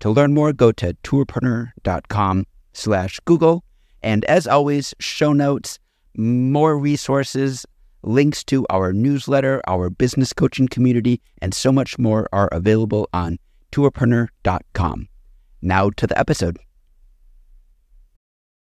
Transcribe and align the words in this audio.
To 0.00 0.10
learn 0.10 0.34
more, 0.34 0.52
go 0.52 0.72
to 0.72 0.94
tourpreneur.com 1.02 2.46
slash 2.72 3.20
Google. 3.24 3.64
And 4.02 4.24
as 4.26 4.46
always, 4.46 4.94
show 5.00 5.32
notes, 5.32 5.78
more 6.16 6.78
resources, 6.78 7.66
links 8.02 8.44
to 8.44 8.66
our 8.70 8.92
newsletter, 8.92 9.60
our 9.66 9.90
business 9.90 10.32
coaching 10.32 10.68
community, 10.68 11.20
and 11.42 11.52
so 11.52 11.72
much 11.72 11.98
more 11.98 12.28
are 12.32 12.48
available 12.52 13.08
on 13.12 13.38
tourpreneur.com. 13.72 15.08
Now 15.62 15.90
to 15.90 16.06
the 16.06 16.18
episode. 16.18 16.58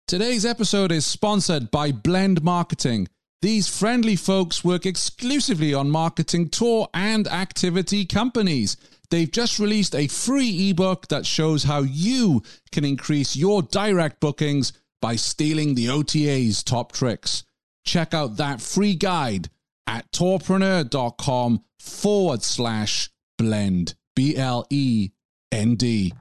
Today's 0.07 0.45
episode 0.45 0.91
is 0.91 1.07
sponsored 1.07 1.71
by 1.71 1.93
Blend 1.93 2.43
Marketing. 2.43 3.07
These 3.43 3.69
friendly 3.69 4.17
folks 4.17 4.65
work 4.65 4.85
exclusively 4.85 5.73
on 5.73 5.91
marketing 5.91 6.51
tour 6.51 6.89
and 6.93 7.27
activity 7.29 8.05
companies. 8.05 8.77
They've 9.11 9.31
just 9.31 9.59
released 9.59 9.95
a 9.95 10.07
free 10.07 10.71
ebook 10.71 11.09
that 11.09 11.27
shows 11.27 11.65
how 11.65 11.81
you 11.83 12.43
can 12.71 12.85
increase 12.85 13.37
your 13.37 13.63
direct 13.63 14.21
bookings 14.21 14.73
by 15.03 15.17
stealing 15.17 15.75
the 15.75 15.89
OTA's 15.89 16.63
top 16.63 16.93
tricks. 16.93 17.45
Check 17.85 18.15
out 18.15 18.37
that 18.37 18.61
free 18.61 18.95
guide 18.95 19.51
at 19.87 20.11
tourpreneur.com 20.13 21.65
forward 21.79 22.43
slash 22.43 23.11
blend. 23.37 23.95
B 24.15 24.37
L 24.37 24.67
E 24.71 25.11
N 25.51 25.75
D. 25.77 26.13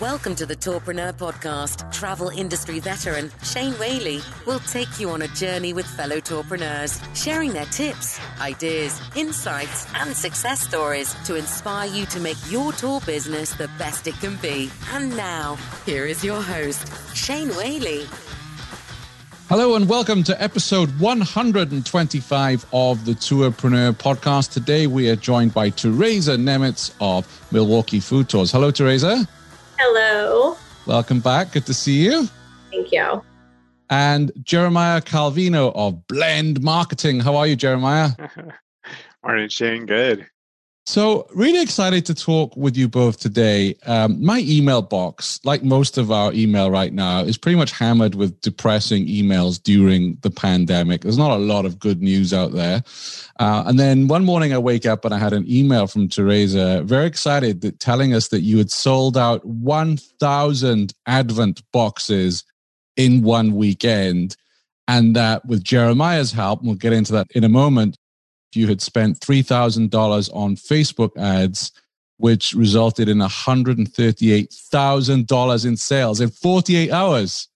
Welcome 0.00 0.34
to 0.36 0.46
the 0.46 0.56
Tourpreneur 0.56 1.12
Podcast. 1.12 1.92
Travel 1.92 2.30
industry 2.30 2.80
veteran 2.80 3.30
Shane 3.42 3.74
Whaley 3.74 4.22
will 4.46 4.60
take 4.60 4.98
you 4.98 5.10
on 5.10 5.20
a 5.20 5.28
journey 5.28 5.74
with 5.74 5.86
fellow 5.86 6.20
tourpreneurs, 6.20 6.98
sharing 7.14 7.52
their 7.52 7.66
tips, 7.66 8.18
ideas, 8.40 8.98
insights, 9.14 9.86
and 9.96 10.16
success 10.16 10.62
stories 10.66 11.14
to 11.26 11.34
inspire 11.34 11.86
you 11.86 12.06
to 12.06 12.18
make 12.18 12.38
your 12.48 12.72
tour 12.72 13.02
business 13.02 13.52
the 13.52 13.68
best 13.76 14.06
it 14.06 14.14
can 14.20 14.36
be. 14.36 14.70
And 14.94 15.14
now, 15.18 15.58
here 15.84 16.06
is 16.06 16.24
your 16.24 16.40
host, 16.40 16.90
Shane 17.14 17.50
Whaley. 17.50 18.06
Hello 19.50 19.74
and 19.74 19.86
welcome 19.86 20.22
to 20.22 20.42
episode 20.42 20.98
125 20.98 22.66
of 22.72 23.04
the 23.04 23.12
Tourpreneur 23.12 23.92
podcast. 23.92 24.50
Today 24.52 24.86
we 24.86 25.10
are 25.10 25.16
joined 25.16 25.52
by 25.52 25.68
Theresa 25.68 26.36
Nemetz 26.38 26.94
of 27.02 27.26
Milwaukee 27.52 28.00
Food 28.00 28.30
Tours. 28.30 28.50
Hello, 28.50 28.70
Theresa. 28.70 29.28
Hello. 29.82 30.58
Welcome 30.84 31.20
back. 31.20 31.52
Good 31.52 31.64
to 31.64 31.72
see 31.72 32.04
you. 32.04 32.28
Thank 32.70 32.92
you. 32.92 33.24
And 33.88 34.30
Jeremiah 34.42 35.00
Calvino 35.00 35.72
of 35.74 36.06
Blend 36.06 36.62
Marketing. 36.62 37.18
How 37.18 37.34
are 37.36 37.46
you, 37.46 37.56
Jeremiah? 37.56 38.10
Morning, 39.24 39.48
Shane. 39.48 39.86
Good. 39.86 40.26
So, 40.86 41.28
really 41.34 41.62
excited 41.62 42.04
to 42.06 42.14
talk 42.14 42.56
with 42.56 42.76
you 42.76 42.88
both 42.88 43.20
today. 43.20 43.76
Um, 43.86 44.24
my 44.24 44.40
email 44.40 44.82
box, 44.82 45.38
like 45.44 45.62
most 45.62 45.98
of 45.98 46.10
our 46.10 46.32
email 46.32 46.70
right 46.70 46.92
now, 46.92 47.20
is 47.20 47.36
pretty 47.36 47.56
much 47.56 47.70
hammered 47.70 48.14
with 48.14 48.40
depressing 48.40 49.06
emails 49.06 49.62
during 49.62 50.16
the 50.22 50.30
pandemic. 50.30 51.02
There's 51.02 51.18
not 51.18 51.30
a 51.32 51.36
lot 51.36 51.66
of 51.66 51.78
good 51.78 52.02
news 52.02 52.32
out 52.32 52.52
there. 52.52 52.82
Uh, 53.38 53.62
and 53.66 53.78
then 53.78 54.08
one 54.08 54.24
morning 54.24 54.52
I 54.52 54.58
wake 54.58 54.86
up 54.86 55.04
and 55.04 55.14
I 55.14 55.18
had 55.18 55.32
an 55.32 55.44
email 55.48 55.86
from 55.86 56.08
Theresa, 56.08 56.82
very 56.82 57.06
excited, 57.06 57.60
that 57.60 57.78
telling 57.78 58.14
us 58.14 58.28
that 58.28 58.40
you 58.40 58.58
had 58.58 58.70
sold 58.70 59.16
out 59.16 59.44
1,000 59.44 60.94
Advent 61.06 61.62
boxes 61.72 62.42
in 62.96 63.22
one 63.22 63.54
weekend. 63.54 64.34
And 64.88 65.14
that 65.14 65.46
with 65.46 65.62
Jeremiah's 65.62 66.32
help, 66.32 66.64
we'll 66.64 66.74
get 66.74 66.92
into 66.92 67.12
that 67.12 67.28
in 67.32 67.44
a 67.44 67.48
moment, 67.48 67.96
you 68.56 68.68
had 68.68 68.80
spent 68.80 69.20
$3,000 69.20 70.34
on 70.34 70.56
Facebook 70.56 71.16
ads, 71.16 71.72
which 72.16 72.52
resulted 72.52 73.08
in 73.08 73.18
$138,000 73.18 75.66
in 75.66 75.76
sales 75.76 76.20
in 76.20 76.30
48 76.30 76.90
hours. 76.90 77.46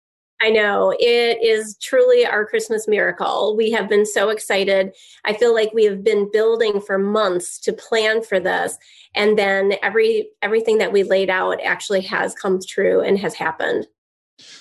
I 0.43 0.51
know 0.51 0.95
it 0.99 1.39
is 1.43 1.79
truly 1.81 2.27
our 2.27 2.45
Christmas 2.45 2.87
miracle. 2.87 3.57
We 3.57 3.71
have 3.71 3.89
been 3.89 4.05
so 4.05 4.29
excited. 4.29 4.93
I 5.25 5.33
feel 5.33 5.55
like 5.55 5.73
we 5.73 5.85
have 5.85 6.05
been 6.05 6.31
building 6.31 6.81
for 6.81 6.99
months 6.99 7.59
to 7.61 7.73
plan 7.73 8.23
for 8.23 8.39
this 8.39 8.77
and 9.15 9.39
then 9.39 9.75
every 9.83 10.29
everything 10.43 10.79
that 10.79 10.93
we 10.93 11.03
laid 11.03 11.31
out 11.31 11.61
actually 11.63 12.03
has 12.03 12.35
come 12.35 12.59
true 12.67 13.01
and 13.01 13.19
has 13.19 13.35
happened. 13.35 13.87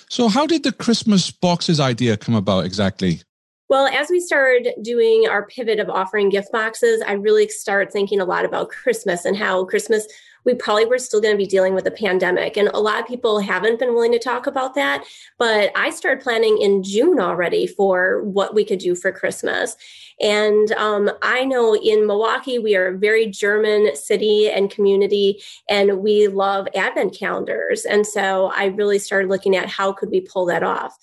So 0.08 0.28
how 0.28 0.46
did 0.46 0.62
the 0.62 0.72
Christmas 0.72 1.30
boxes 1.30 1.80
idea 1.80 2.16
come 2.16 2.34
about 2.34 2.64
exactly? 2.64 3.22
Well, 3.68 3.86
as 3.86 4.10
we 4.10 4.20
started 4.20 4.74
doing 4.82 5.26
our 5.28 5.46
pivot 5.46 5.80
of 5.80 5.88
offering 5.88 6.28
gift 6.28 6.52
boxes, 6.52 7.02
I 7.06 7.12
really 7.12 7.48
start 7.48 7.92
thinking 7.92 8.20
a 8.20 8.24
lot 8.24 8.44
about 8.44 8.70
Christmas 8.70 9.24
and 9.24 9.36
how 9.36 9.64
Christmas 9.64 10.06
we 10.44 10.54
probably 10.54 10.84
were 10.84 10.98
still 10.98 11.20
going 11.20 11.34
to 11.34 11.42
be 11.42 11.46
dealing 11.46 11.74
with 11.74 11.86
a 11.86 11.90
pandemic. 11.90 12.56
And 12.56 12.68
a 12.68 12.80
lot 12.80 13.00
of 13.00 13.08
people 13.08 13.38
haven't 13.38 13.78
been 13.78 13.94
willing 13.94 14.12
to 14.12 14.18
talk 14.18 14.46
about 14.46 14.74
that. 14.74 15.04
But 15.38 15.70
I 15.74 15.90
started 15.90 16.22
planning 16.22 16.58
in 16.60 16.82
June 16.82 17.18
already 17.18 17.66
for 17.66 18.22
what 18.24 18.54
we 18.54 18.64
could 18.64 18.78
do 18.78 18.94
for 18.94 19.10
Christmas. 19.10 19.76
And 20.20 20.70
um, 20.72 21.10
I 21.22 21.44
know 21.44 21.74
in 21.74 22.06
Milwaukee, 22.06 22.58
we 22.58 22.76
are 22.76 22.88
a 22.88 22.98
very 22.98 23.26
German 23.26 23.96
city 23.96 24.50
and 24.50 24.70
community, 24.70 25.42
and 25.68 25.98
we 25.98 26.28
love 26.28 26.68
advent 26.76 27.16
calendars. 27.18 27.84
And 27.84 28.06
so 28.06 28.52
I 28.54 28.66
really 28.66 28.98
started 28.98 29.28
looking 29.28 29.56
at 29.56 29.68
how 29.68 29.92
could 29.92 30.10
we 30.10 30.20
pull 30.20 30.44
that 30.46 30.62
off 30.62 30.96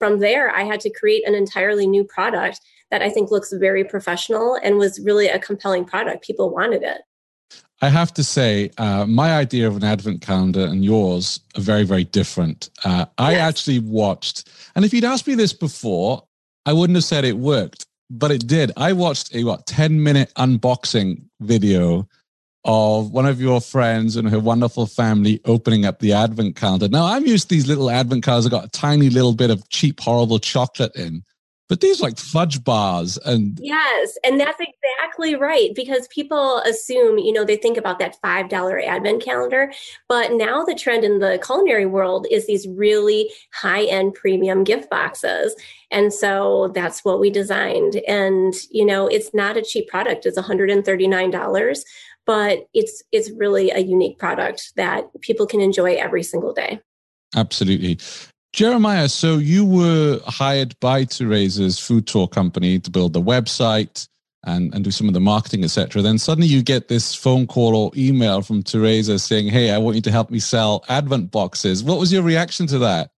from 0.00 0.18
there, 0.18 0.50
I 0.50 0.64
had 0.64 0.80
to 0.80 0.90
create 0.90 1.28
an 1.28 1.34
entirely 1.36 1.86
new 1.86 2.02
product 2.02 2.60
that 2.90 3.02
I 3.02 3.10
think 3.10 3.30
looks 3.30 3.52
very 3.52 3.84
professional 3.84 4.58
and 4.64 4.78
was 4.78 4.98
really 4.98 5.28
a 5.28 5.38
compelling 5.38 5.84
product. 5.84 6.24
People 6.24 6.50
wanted 6.50 6.82
it. 6.82 7.02
I 7.82 7.88
have 7.90 8.12
to 8.14 8.24
say, 8.24 8.70
uh, 8.78 9.06
my 9.06 9.34
idea 9.34 9.68
of 9.68 9.76
an 9.76 9.84
advent 9.84 10.22
calendar 10.22 10.64
and 10.64 10.84
yours 10.84 11.40
are 11.56 11.60
very, 11.60 11.84
very 11.84 12.04
different. 12.04 12.70
Uh, 12.84 13.06
I 13.18 13.32
yes. 13.32 13.40
actually 13.40 13.78
watched, 13.80 14.48
and 14.74 14.84
if 14.84 14.92
you'd 14.92 15.04
asked 15.04 15.26
me 15.26 15.34
this 15.34 15.52
before, 15.52 16.24
I 16.66 16.72
wouldn't 16.72 16.96
have 16.96 17.04
said 17.04 17.24
it 17.24 17.36
worked, 17.36 17.86
but 18.10 18.30
it 18.30 18.46
did. 18.46 18.72
I 18.76 18.92
watched 18.92 19.34
a 19.34 19.44
what 19.44 19.66
ten 19.66 20.02
minute 20.02 20.32
unboxing 20.36 21.24
video 21.40 22.08
of 22.64 23.10
one 23.10 23.26
of 23.26 23.40
your 23.40 23.60
friends 23.60 24.16
and 24.16 24.28
her 24.28 24.38
wonderful 24.38 24.86
family 24.86 25.40
opening 25.44 25.84
up 25.86 26.00
the 26.00 26.12
advent 26.12 26.56
calendar. 26.56 26.88
Now, 26.88 27.06
I'm 27.06 27.26
used 27.26 27.48
to 27.48 27.54
these 27.54 27.66
little 27.66 27.90
advent 27.90 28.24
calendars 28.24 28.44
that 28.44 28.50
got 28.50 28.64
a 28.64 28.68
tiny 28.68 29.08
little 29.08 29.32
bit 29.32 29.50
of 29.50 29.68
cheap, 29.70 30.00
horrible 30.00 30.38
chocolate 30.38 30.94
in. 30.94 31.22
But 31.70 31.80
these 31.80 32.00
like 32.00 32.18
fudge 32.18 32.64
bars 32.64 33.16
and 33.18 33.56
Yes, 33.62 34.18
and 34.24 34.40
that's 34.40 34.58
exactly 34.60 35.36
right 35.36 35.70
because 35.72 36.08
people 36.08 36.58
assume, 36.66 37.18
you 37.18 37.32
know, 37.32 37.44
they 37.44 37.56
think 37.56 37.78
about 37.78 38.00
that 38.00 38.16
$5 38.24 38.84
advent 38.84 39.22
calendar, 39.22 39.72
but 40.08 40.32
now 40.32 40.64
the 40.64 40.74
trend 40.74 41.04
in 41.04 41.20
the 41.20 41.40
culinary 41.46 41.86
world 41.86 42.26
is 42.28 42.48
these 42.48 42.66
really 42.66 43.30
high-end 43.52 44.14
premium 44.14 44.64
gift 44.64 44.90
boxes. 44.90 45.54
And 45.92 46.12
so 46.12 46.72
that's 46.74 47.04
what 47.04 47.20
we 47.20 47.30
designed. 47.30 48.02
And, 48.06 48.52
you 48.72 48.84
know, 48.84 49.06
it's 49.06 49.32
not 49.32 49.56
a 49.56 49.62
cheap 49.62 49.86
product. 49.86 50.26
It's 50.26 50.38
$139 50.38 51.84
but 52.26 52.66
it's 52.74 53.02
it's 53.12 53.30
really 53.32 53.70
a 53.70 53.78
unique 53.78 54.18
product 54.18 54.72
that 54.76 55.04
people 55.20 55.46
can 55.46 55.60
enjoy 55.60 55.94
every 55.94 56.22
single 56.22 56.52
day. 56.52 56.80
Absolutely. 57.36 57.98
Jeremiah, 58.52 59.08
so 59.08 59.38
you 59.38 59.64
were 59.64 60.20
hired 60.26 60.78
by 60.80 61.04
Theresa's 61.04 61.78
food 61.78 62.06
tour 62.06 62.26
company 62.26 62.80
to 62.80 62.90
build 62.90 63.12
the 63.12 63.22
website 63.22 64.08
and, 64.44 64.74
and 64.74 64.82
do 64.82 64.90
some 64.90 65.06
of 65.06 65.14
the 65.14 65.20
marketing, 65.20 65.62
etc. 65.62 66.02
Then 66.02 66.18
suddenly 66.18 66.48
you 66.48 66.62
get 66.62 66.88
this 66.88 67.14
phone 67.14 67.46
call 67.46 67.76
or 67.76 67.92
email 67.96 68.42
from 68.42 68.62
Theresa 68.62 69.18
saying, 69.18 69.48
Hey, 69.48 69.70
I 69.70 69.78
want 69.78 69.96
you 69.96 70.02
to 70.02 70.10
help 70.10 70.30
me 70.30 70.40
sell 70.40 70.84
Advent 70.88 71.30
boxes. 71.30 71.84
What 71.84 72.00
was 72.00 72.12
your 72.12 72.22
reaction 72.22 72.66
to 72.68 72.78
that? 72.80 73.10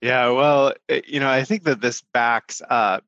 Yeah, 0.00 0.30
well, 0.30 0.72
you 1.06 1.20
know, 1.20 1.28
I 1.28 1.42
think 1.44 1.64
that 1.64 1.80
this 1.80 2.02
backs 2.12 2.62
up 2.68 3.04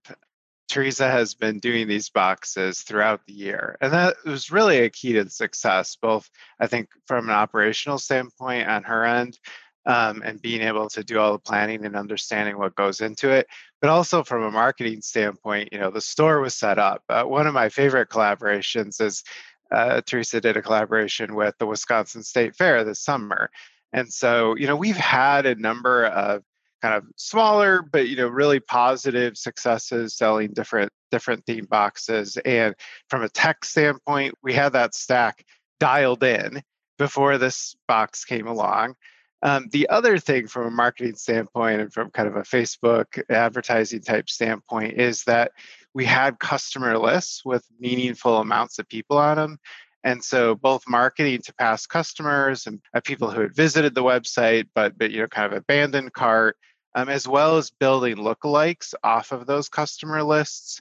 Theresa 0.69 1.11
has 1.11 1.35
been 1.35 1.59
doing 1.59 1.88
these 1.88 2.11
boxes 2.11 2.82
throughout 2.82 3.20
the 3.26 3.32
year. 3.32 3.76
And 3.81 3.93
that 3.93 4.17
was 4.25 4.50
really 4.50 4.79
a 4.79 4.91
key 4.91 5.15
to 5.15 5.25
the 5.25 5.31
success, 5.31 5.97
both 6.00 6.29
I 6.61 6.67
think 6.67 6.88
from 7.06 7.29
an 7.29 7.35
operational 7.35 7.99
standpoint 7.99 8.69
on 8.69 8.82
her 8.85 9.05
end 9.05 9.38
um, 9.87 10.23
and 10.23 10.41
being 10.43 10.61
able 10.61 10.88
to 10.91 11.03
do 11.03 11.19
all 11.19 11.32
the 11.32 11.38
planning 11.38 11.85
and 11.87 11.97
understanding 11.97 12.59
what 12.59 12.76
goes 12.76 13.00
into 13.00 13.31
it, 13.31 13.47
but 13.81 13.91
also 13.91 14.23
from 14.23 14.43
a 14.43 14.50
marketing 14.50 15.00
standpoint, 15.00 15.70
you 15.73 15.79
know, 15.79 15.91
the 15.91 16.00
store 16.00 16.41
was 16.41 16.55
set 16.55 16.79
up. 16.79 17.03
Uh, 17.09 17.25
one 17.25 17.47
of 17.47 17.55
my 17.55 17.71
favorite 17.71 18.11
collaborations 18.11 19.00
is 19.00 19.25
uh, 19.73 20.03
Theresa 20.03 20.41
did 20.41 20.56
a 20.56 20.62
collaboration 20.62 21.35
with 21.35 21.56
the 21.59 21.67
Wisconsin 21.67 22.23
State 22.23 22.55
Fair 22.55 22.85
this 22.85 23.00
summer. 23.00 23.50
And 23.93 24.12
so, 24.12 24.55
you 24.56 24.67
know, 24.67 24.76
we've 24.76 24.97
had 24.97 25.47
a 25.47 25.55
number 25.55 26.05
of 26.05 26.43
kind 26.82 26.94
of 26.94 27.04
smaller 27.16 27.82
but 27.82 28.08
you 28.08 28.16
know 28.16 28.28
really 28.28 28.60
positive 28.60 29.36
successes 29.36 30.14
selling 30.14 30.52
different 30.52 30.90
different 31.10 31.44
theme 31.46 31.64
boxes. 31.64 32.36
And 32.44 32.75
from 33.08 33.22
a 33.22 33.28
tech 33.28 33.64
standpoint 33.64 34.34
we 34.42 34.52
had 34.52 34.72
that 34.75 34.94
stack 34.94 35.44
dialed 35.80 36.22
in 36.22 36.62
before 36.98 37.38
this 37.38 37.76
box 37.86 38.25
came 38.25 38.46
along. 38.46 38.94
Um, 39.42 39.69
the 39.70 39.88
other 39.88 40.19
thing 40.19 40.48
from 40.48 40.66
a 40.66 40.70
marketing 40.70 41.14
standpoint 41.14 41.80
and 41.80 41.92
from 41.92 42.10
kind 42.10 42.26
of 42.26 42.34
a 42.34 42.42
facebook 42.42 43.22
advertising 43.30 44.00
type 44.00 44.28
standpoint 44.28 45.00
is 45.00 45.22
that 45.25 45.52
we 45.94 46.04
had 46.04 46.40
customer 46.40 46.98
lists 46.98 47.44
with 47.44 47.64
meaningful 47.78 48.38
amounts 48.38 48.80
of 48.80 48.88
people 48.88 49.16
on 49.16 49.36
them 49.36 49.58
and 50.04 50.22
so 50.22 50.54
both 50.54 50.84
marketing 50.88 51.42
to 51.42 51.54
past 51.54 51.88
customers 51.88 52.66
and 52.66 52.80
people 53.04 53.30
who 53.30 53.40
had 53.40 53.54
visited 53.54 53.94
the 53.94 54.02
website, 54.02 54.66
but, 54.75 54.96
but 54.96 55.10
you 55.10 55.20
know, 55.20 55.26
kind 55.26 55.52
of 55.52 55.58
abandoned 55.58 56.12
cart, 56.12 56.56
um, 56.94 57.08
as 57.08 57.26
well 57.26 57.56
as 57.56 57.70
building 57.70 58.17
lookalikes 58.17 58.94
off 59.02 59.32
of 59.32 59.46
those 59.46 59.69
customer 59.69 60.23
lists. 60.23 60.81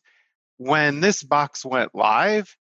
When 0.57 1.01
this 1.01 1.21
box 1.23 1.63
went 1.63 1.93
live, 1.93 2.55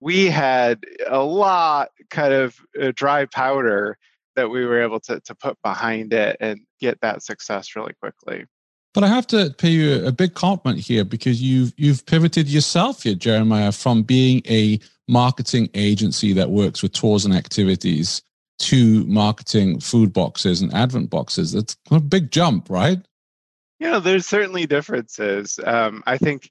we 0.00 0.26
had 0.26 0.84
a 1.06 1.22
lot 1.22 1.90
kind 2.10 2.32
of 2.32 2.56
uh, 2.80 2.92
dry 2.94 3.26
powder 3.26 3.98
that 4.36 4.48
we 4.48 4.64
were 4.64 4.82
able 4.82 5.00
to, 5.00 5.20
to 5.20 5.34
put 5.34 5.58
behind 5.62 6.12
it 6.12 6.36
and 6.40 6.60
get 6.80 7.00
that 7.00 7.22
success 7.22 7.74
really 7.74 7.94
quickly. 8.00 8.44
But 8.94 9.04
I 9.04 9.08
have 9.08 9.26
to 9.28 9.54
pay 9.56 9.70
you 9.70 10.04
a 10.04 10.12
big 10.12 10.34
compliment 10.34 10.80
here 10.80 11.04
because 11.04 11.40
you've 11.40 11.72
you've 11.76 12.04
pivoted 12.06 12.48
yourself 12.48 13.04
here, 13.04 13.14
Jeremiah, 13.14 13.70
from 13.70 14.02
being 14.02 14.42
a 14.48 14.80
marketing 15.06 15.68
agency 15.74 16.32
that 16.32 16.50
works 16.50 16.82
with 16.82 16.92
tours 16.92 17.24
and 17.24 17.34
activities 17.34 18.22
to 18.60 19.04
marketing 19.06 19.80
food 19.80 20.12
boxes 20.12 20.60
and 20.60 20.72
advent 20.74 21.10
boxes. 21.10 21.52
That's 21.52 21.76
a 21.90 22.00
big 22.00 22.30
jump, 22.30 22.68
right? 22.70 22.98
Know, 23.80 24.00
there's 24.00 24.26
certainly 24.26 24.66
differences. 24.66 25.58
Um, 25.64 26.02
I 26.06 26.18
think 26.18 26.50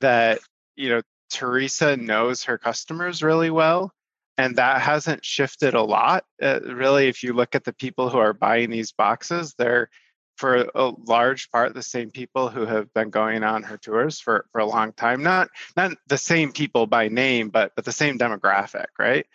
that, 0.00 0.38
you 0.76 0.88
know, 0.88 1.02
Theresa 1.28 1.96
knows 1.96 2.44
her 2.44 2.58
customers 2.58 3.22
really 3.22 3.50
well, 3.50 3.92
and 4.38 4.56
that 4.56 4.80
hasn't 4.80 5.24
shifted 5.24 5.74
a 5.74 5.82
lot. 5.82 6.24
Uh, 6.40 6.60
really, 6.64 7.08
if 7.08 7.22
you 7.22 7.32
look 7.32 7.54
at 7.54 7.64
the 7.64 7.72
people 7.72 8.08
who 8.08 8.18
are 8.18 8.32
buying 8.32 8.70
these 8.70 8.92
boxes, 8.92 9.54
they're 9.58 9.90
for 10.36 10.68
a 10.74 10.92
large 11.06 11.50
part 11.50 11.74
the 11.74 11.82
same 11.82 12.10
people 12.10 12.48
who 12.48 12.64
have 12.64 12.90
been 12.94 13.10
going 13.10 13.44
on 13.44 13.62
her 13.62 13.76
tours 13.76 14.18
for, 14.18 14.46
for 14.50 14.62
a 14.62 14.66
long 14.66 14.90
time 14.94 15.22
not 15.22 15.50
not 15.76 15.92
the 16.06 16.16
same 16.16 16.50
people 16.50 16.86
by 16.86 17.08
name 17.08 17.50
but 17.50 17.72
but 17.76 17.84
the 17.84 17.92
same 17.92 18.18
demographic 18.18 18.86
right 18.98 19.26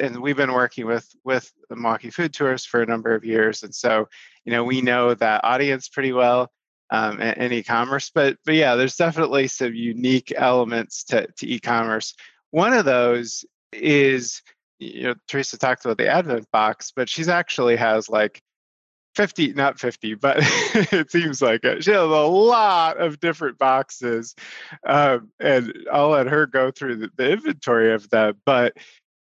and 0.00 0.20
we've 0.20 0.36
been 0.36 0.52
working 0.52 0.86
with 0.86 1.08
with 1.24 1.52
the 1.68 1.76
Milwaukee 1.76 2.10
Food 2.10 2.32
Tours 2.32 2.64
for 2.64 2.82
a 2.82 2.86
number 2.86 3.14
of 3.14 3.24
years, 3.24 3.62
and 3.62 3.74
so 3.74 4.08
you 4.44 4.52
know 4.52 4.64
we 4.64 4.80
know 4.80 5.14
that 5.14 5.44
audience 5.44 5.88
pretty 5.88 6.12
well 6.12 6.50
um, 6.90 7.20
and, 7.20 7.38
and 7.38 7.52
e-commerce. 7.52 8.10
But 8.14 8.36
but 8.44 8.54
yeah, 8.54 8.74
there's 8.74 8.96
definitely 8.96 9.48
some 9.48 9.74
unique 9.74 10.32
elements 10.36 11.04
to 11.04 11.26
to 11.38 11.52
e-commerce. 11.52 12.14
One 12.50 12.72
of 12.72 12.84
those 12.84 13.44
is 13.72 14.42
you 14.78 15.04
know 15.04 15.14
Theresa 15.28 15.58
talked 15.58 15.84
about 15.84 15.98
the 15.98 16.08
Advent 16.08 16.46
box, 16.52 16.92
but 16.94 17.08
she's 17.08 17.28
actually 17.28 17.76
has 17.76 18.08
like 18.08 18.42
50 19.14 19.52
not 19.52 19.78
50 19.78 20.14
but 20.14 20.38
it 20.40 21.10
seems 21.10 21.42
like 21.42 21.64
it 21.64 21.84
she 21.84 21.90
has 21.90 22.00
a 22.00 22.06
lot 22.06 22.96
of 22.96 23.20
different 23.20 23.58
boxes 23.58 24.34
um, 24.86 25.28
and 25.38 25.72
i'll 25.92 26.08
let 26.08 26.26
her 26.26 26.46
go 26.46 26.70
through 26.70 26.96
the, 26.96 27.10
the 27.16 27.32
inventory 27.32 27.92
of 27.92 28.08
them 28.08 28.40
but 28.46 28.74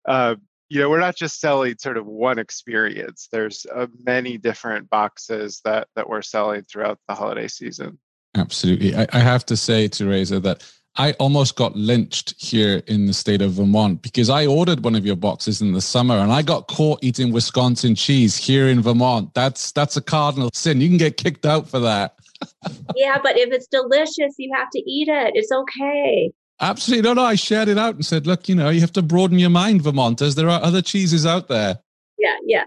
uh, 0.07 0.37
you 0.69 0.81
know 0.81 0.89
we're 0.89 1.01
not 1.01 1.17
just 1.17 1.41
selling 1.41 1.77
sort 1.79 1.97
of 1.97 2.07
one 2.07 2.39
experience 2.39 3.29
there's 3.33 3.67
uh, 3.75 3.87
many 4.05 4.37
different 4.37 4.89
boxes 4.91 5.61
that 5.65 5.89
that 5.95 6.09
we're 6.09 6.23
selling 6.23 6.63
throughout 6.63 6.99
the 7.09 7.15
holiday 7.15 7.49
season 7.49 7.99
absolutely 8.37 8.95
i, 8.95 9.07
I 9.13 9.19
have 9.21 9.45
to 9.47 9.57
say 9.57 9.89
theresa 9.89 10.41
that 10.41 10.63
I 11.01 11.13
almost 11.13 11.55
got 11.55 11.77
lynched 11.77 12.35
here 12.43 12.83
in 12.89 13.07
the 13.07 13.13
state 13.13 13.41
of 13.41 13.53
Vermont 13.53 14.03
because 14.03 14.29
I 14.29 14.47
ordered 14.47 14.83
one 14.83 14.97
of 14.97 15.07
your 15.07 15.15
boxes 15.15 15.63
in 15.63 15.73
the 15.73 15.81
summer 15.81 16.17
and 16.17 16.33
I 16.33 16.43
got 16.43 16.67
caught 16.67 16.99
eating 17.03 17.33
Wisconsin 17.33 17.95
cheese 17.95 18.37
here 18.37 18.67
in 18.67 18.83
Vermont. 18.83 19.33
That's 19.33 19.71
that's 19.71 19.97
a 19.97 20.01
cardinal 20.01 20.51
sin. 20.55 20.81
You 20.81 20.89
can 20.89 20.99
get 20.99 21.17
kicked 21.17 21.47
out 21.47 21.69
for 21.69 21.79
that. 21.79 22.17
yeah, 22.97 23.19
but 23.23 23.39
if 23.39 23.53
it's 23.53 23.69
delicious, 23.69 24.35
you 24.39 24.51
have 24.55 24.71
to 24.71 24.79
eat 24.81 25.07
it. 25.07 25.33
It's 25.35 25.53
okay. 25.53 26.33
Absolutely. 26.61 27.03
No, 27.03 27.15
no, 27.15 27.23
I 27.23 27.37
shared 27.37 27.69
it 27.69 27.79
out 27.79 27.95
and 27.95 28.05
said, 28.05 28.27
look, 28.27 28.49
you 28.49 28.55
know, 28.55 28.69
you 28.69 28.81
have 28.81 28.93
to 28.93 29.03
broaden 29.03 29.39
your 29.39 29.51
mind, 29.51 29.83
Vermonters. 29.83 30.35
There 30.35 30.49
are 30.49 30.63
other 30.63 30.83
cheeses 30.83 31.25
out 31.25 31.49
there. 31.49 31.79
Yeah, 32.19 32.37
yeah. 32.45 32.65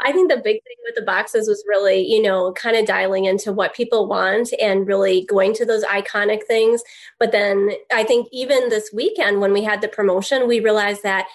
I 0.00 0.10
think 0.12 0.28
the 0.28 0.36
big 0.36 0.56
thing 0.56 0.76
with 0.84 0.96
the 0.96 1.02
boxes 1.02 1.48
was 1.48 1.64
really, 1.68 2.04
you 2.04 2.20
know, 2.20 2.52
kind 2.52 2.76
of 2.76 2.84
dialing 2.84 3.24
into 3.24 3.52
what 3.52 3.74
people 3.74 4.08
want 4.08 4.52
and 4.60 4.86
really 4.86 5.24
going 5.26 5.54
to 5.54 5.64
those 5.64 5.84
iconic 5.84 6.44
things. 6.44 6.82
But 7.20 7.32
then 7.32 7.70
I 7.92 8.02
think 8.02 8.28
even 8.32 8.68
this 8.68 8.90
weekend 8.92 9.40
when 9.40 9.52
we 9.52 9.62
had 9.62 9.80
the 9.80 9.88
promotion, 9.88 10.48
we 10.48 10.58
realized 10.60 11.04
that 11.04 11.26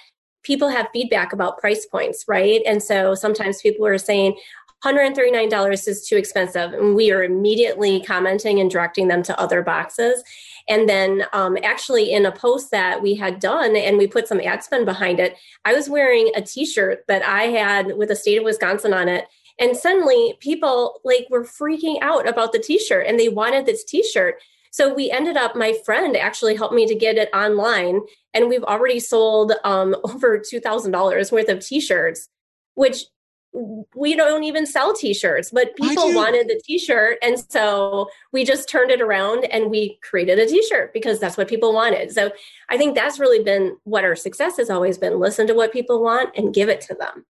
people 0.44 0.70
have 0.70 0.88
feedback 0.92 1.32
about 1.32 1.58
price 1.58 1.86
points, 1.86 2.26
right? 2.28 2.62
And 2.66 2.84
so 2.84 3.16
sometimes 3.16 3.62
people 3.62 3.86
were 3.86 3.98
saying, 3.98 4.38
$139 4.84 5.88
is 5.88 6.08
too 6.08 6.16
expensive. 6.16 6.74
And 6.74 6.96
we 6.96 7.12
are 7.12 7.24
immediately 7.24 8.02
commenting 8.02 8.60
and 8.60 8.70
directing 8.70 9.08
them 9.08 9.24
to 9.24 9.40
other 9.40 9.62
boxes. 9.62 10.24
And 10.70 10.88
then, 10.88 11.24
um, 11.34 11.58
actually, 11.64 12.12
in 12.12 12.28
a 12.28 12.32
post 12.32 12.70
that 12.72 13.02
we 13.02 13.16
had 13.16 13.40
done 13.40 13.76
and 13.76 13.98
we 13.98 14.06
put 14.06 14.28
some 14.28 14.40
ad 14.40 14.64
spend 14.64 14.86
behind 14.86 15.20
it, 15.20 15.36
I 15.66 15.74
was 15.74 15.90
wearing 15.90 16.32
a 16.36 16.42
t 16.44 16.66
shirt 16.66 17.04
that 17.08 17.24
I 17.24 17.46
had 17.46 17.98
with 17.98 18.10
the 18.10 18.16
state 18.16 18.38
of 18.38 18.44
Wisconsin 18.44 18.94
on 18.94 19.10
it. 19.10 19.26
And 19.60 19.76
suddenly, 19.76 20.38
people 20.40 21.02
like 21.04 21.28
were 21.30 21.44
freaking 21.44 21.98
out 22.02 22.30
about 22.30 22.54
the 22.54 22.60
t 22.60 22.78
shirt 22.78 23.08
and 23.08 23.20
they 23.20 23.30
wanted 23.30 23.66
this 23.66 23.84
t 23.84 24.04
shirt. 24.04 24.36
So 24.72 24.94
we 24.94 25.10
ended 25.10 25.36
up, 25.36 25.56
my 25.56 25.74
friend 25.84 26.16
actually 26.16 26.56
helped 26.56 26.76
me 26.76 26.86
to 26.86 26.94
get 26.94 27.18
it 27.18 27.30
online, 27.34 28.02
and 28.36 28.48
we've 28.48 28.64
already 28.64 29.00
sold 29.00 29.54
um, 29.64 29.96
over 30.04 30.38
$2,000 30.38 31.32
worth 31.32 31.50
of 31.50 31.66
t 31.66 31.80
shirts, 31.82 32.30
which 32.76 33.06
we 33.52 34.16
don't 34.16 34.44
even 34.44 34.66
sell 34.66 34.94
t-shirts 34.94 35.50
but 35.52 35.76
people 35.76 36.14
wanted 36.14 36.48
the 36.48 36.62
t-shirt 36.64 37.18
and 37.24 37.40
so 37.50 38.08
we 38.32 38.44
just 38.44 38.70
turned 38.70 38.92
it 38.92 39.02
around 39.02 39.44
and 39.46 39.72
we 39.72 39.98
created 40.04 40.38
a 40.38 40.46
t-shirt 40.46 40.94
because 40.94 41.20
that's 41.20 41.36
what 41.36 41.48
people 41.48 41.74
wanted. 41.74 42.12
So 42.12 42.32
i 42.70 42.78
think 42.78 42.96
that's 42.96 43.20
really 43.20 43.44
been 43.44 43.78
what 43.84 44.04
our 44.04 44.16
success 44.16 44.58
has 44.58 44.70
always 44.70 44.98
been 44.98 45.20
listen 45.20 45.48
to 45.48 45.54
what 45.54 45.74
people 45.74 46.02
want 46.04 46.36
and 46.38 46.54
give 46.54 46.70
it 46.70 46.82
to 46.82 46.94
them. 46.94 47.26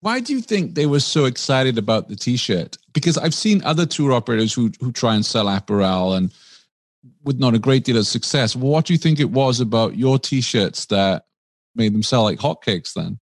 Why 0.00 0.18
do 0.20 0.34
you 0.34 0.40
think 0.40 0.74
they 0.74 0.86
were 0.86 1.00
so 1.00 1.24
excited 1.24 1.78
about 1.78 2.08
the 2.08 2.16
t-shirt? 2.16 2.76
Because 2.92 3.16
i've 3.16 3.34
seen 3.34 3.62
other 3.64 3.86
tour 3.86 4.12
operators 4.12 4.52
who 4.52 4.72
who 4.80 4.92
try 4.92 5.14
and 5.14 5.24
sell 5.24 5.48
apparel 5.48 6.12
and 6.12 6.32
with 7.24 7.38
not 7.38 7.54
a 7.54 7.58
great 7.58 7.84
deal 7.84 7.96
of 7.96 8.06
success. 8.06 8.54
What 8.54 8.84
do 8.84 8.92
you 8.92 8.98
think 8.98 9.18
it 9.18 9.30
was 9.30 9.58
about 9.58 9.96
your 9.96 10.18
t-shirts 10.18 10.86
that 10.86 11.24
made 11.74 11.94
them 11.94 12.02
sell 12.02 12.24
like 12.24 12.38
hotcakes 12.38 12.92
then 12.92 13.18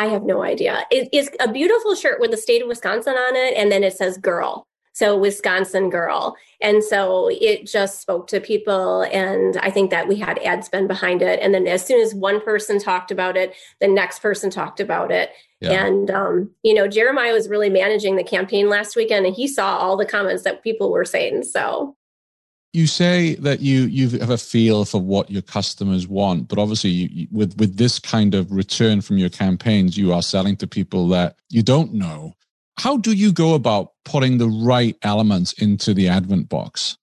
I 0.00 0.06
have 0.06 0.22
no 0.22 0.42
idea. 0.42 0.86
It 0.90 1.10
is 1.12 1.28
a 1.40 1.52
beautiful 1.52 1.94
shirt 1.94 2.20
with 2.20 2.30
the 2.30 2.38
state 2.38 2.62
of 2.62 2.68
Wisconsin 2.68 3.12
on 3.12 3.36
it, 3.36 3.52
and 3.54 3.70
then 3.70 3.84
it 3.84 3.94
says 3.94 4.16
girl. 4.16 4.66
So, 4.94 5.16
Wisconsin 5.16 5.90
girl. 5.90 6.36
And 6.62 6.82
so 6.82 7.28
it 7.30 7.66
just 7.66 8.00
spoke 8.00 8.26
to 8.28 8.40
people. 8.40 9.02
And 9.02 9.58
I 9.58 9.70
think 9.70 9.90
that 9.90 10.08
we 10.08 10.16
had 10.16 10.38
ad 10.38 10.64
spend 10.64 10.88
behind 10.88 11.20
it. 11.20 11.38
And 11.40 11.54
then 11.54 11.66
as 11.66 11.84
soon 11.84 12.00
as 12.00 12.14
one 12.14 12.40
person 12.40 12.80
talked 12.80 13.10
about 13.10 13.36
it, 13.36 13.54
the 13.80 13.88
next 13.88 14.20
person 14.20 14.50
talked 14.50 14.80
about 14.80 15.12
it. 15.12 15.30
Yeah. 15.60 15.86
And, 15.86 16.10
um, 16.10 16.50
you 16.62 16.74
know, 16.74 16.88
Jeremiah 16.88 17.32
was 17.32 17.48
really 17.48 17.70
managing 17.70 18.16
the 18.16 18.24
campaign 18.24 18.68
last 18.68 18.96
weekend 18.96 19.26
and 19.26 19.34
he 19.34 19.46
saw 19.46 19.76
all 19.76 19.96
the 19.96 20.06
comments 20.06 20.42
that 20.42 20.64
people 20.64 20.90
were 20.90 21.04
saying. 21.04 21.44
So, 21.44 21.94
you 22.72 22.86
say 22.86 23.34
that 23.36 23.60
you 23.60 23.82
you 23.82 24.08
have 24.18 24.30
a 24.30 24.38
feel 24.38 24.84
for 24.84 25.00
what 25.00 25.30
your 25.30 25.42
customers 25.42 26.06
want 26.06 26.48
but 26.48 26.58
obviously 26.58 26.90
you, 26.90 27.28
with 27.30 27.56
with 27.58 27.76
this 27.76 27.98
kind 27.98 28.34
of 28.34 28.50
return 28.50 29.00
from 29.00 29.18
your 29.18 29.28
campaigns 29.28 29.96
you 29.96 30.12
are 30.12 30.22
selling 30.22 30.56
to 30.56 30.66
people 30.66 31.08
that 31.08 31.36
you 31.48 31.62
don't 31.62 31.92
know 31.92 32.34
how 32.78 32.96
do 32.96 33.12
you 33.12 33.32
go 33.32 33.54
about 33.54 33.92
putting 34.04 34.38
the 34.38 34.48
right 34.48 34.96
elements 35.02 35.52
into 35.54 35.92
the 35.92 36.08
advent 36.08 36.48
box 36.48 36.96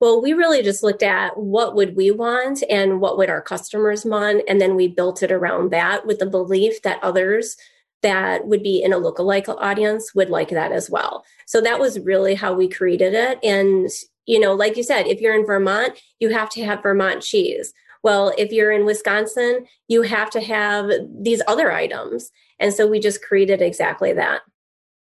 well 0.00 0.20
we 0.20 0.32
really 0.32 0.62
just 0.62 0.82
looked 0.82 1.02
at 1.02 1.38
what 1.38 1.74
would 1.74 1.96
we 1.96 2.10
want 2.10 2.62
and 2.68 3.00
what 3.00 3.16
would 3.16 3.30
our 3.30 3.42
customers 3.42 4.04
want 4.04 4.42
and 4.48 4.60
then 4.60 4.74
we 4.74 4.88
built 4.88 5.22
it 5.22 5.32
around 5.32 5.70
that 5.70 6.06
with 6.06 6.18
the 6.18 6.26
belief 6.26 6.82
that 6.82 7.02
others 7.02 7.56
that 8.02 8.46
would 8.46 8.62
be 8.62 8.82
in 8.82 8.92
a 8.92 9.00
lookalike 9.00 9.48
audience 9.60 10.14
would 10.14 10.30
like 10.30 10.50
that 10.50 10.72
as 10.72 10.88
well. 10.88 11.24
So 11.46 11.60
that 11.60 11.80
was 11.80 11.98
really 12.00 12.34
how 12.34 12.52
we 12.52 12.68
created 12.68 13.14
it. 13.14 13.38
And 13.42 13.90
you 14.28 14.38
know, 14.38 14.54
like 14.54 14.76
you 14.76 14.84
said, 14.84 15.06
if 15.06 15.20
you're 15.20 15.34
in 15.34 15.46
Vermont, 15.46 15.98
you 16.20 16.28
have 16.30 16.50
to 16.50 16.64
have 16.64 16.82
Vermont 16.82 17.22
cheese. 17.22 17.72
Well, 18.04 18.32
if 18.38 18.52
you're 18.52 18.70
in 18.70 18.84
Wisconsin, 18.84 19.66
you 19.88 20.02
have 20.02 20.30
to 20.30 20.40
have 20.40 20.90
these 21.20 21.42
other 21.48 21.72
items. 21.72 22.30
And 22.60 22.72
so 22.72 22.86
we 22.86 23.00
just 23.00 23.22
created 23.22 23.60
exactly 23.60 24.12
that. 24.12 24.42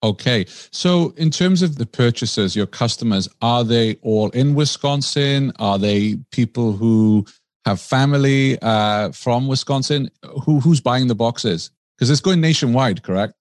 Okay. 0.02 0.46
So, 0.72 1.14
in 1.16 1.30
terms 1.30 1.62
of 1.62 1.76
the 1.76 1.86
purchasers, 1.86 2.56
your 2.56 2.66
customers, 2.66 3.28
are 3.40 3.62
they 3.62 3.94
all 4.02 4.30
in 4.30 4.56
Wisconsin? 4.56 5.52
Are 5.60 5.78
they 5.78 6.16
people 6.32 6.72
who 6.72 7.24
have 7.64 7.80
family 7.80 8.58
uh, 8.60 9.12
from 9.12 9.46
Wisconsin. 9.46 10.10
Who 10.44 10.60
who's 10.60 10.80
buying 10.80 11.06
the 11.06 11.14
boxes? 11.14 11.70
Because 11.96 12.10
it's 12.10 12.20
going 12.20 12.40
nationwide, 12.40 13.02
correct? 13.02 13.34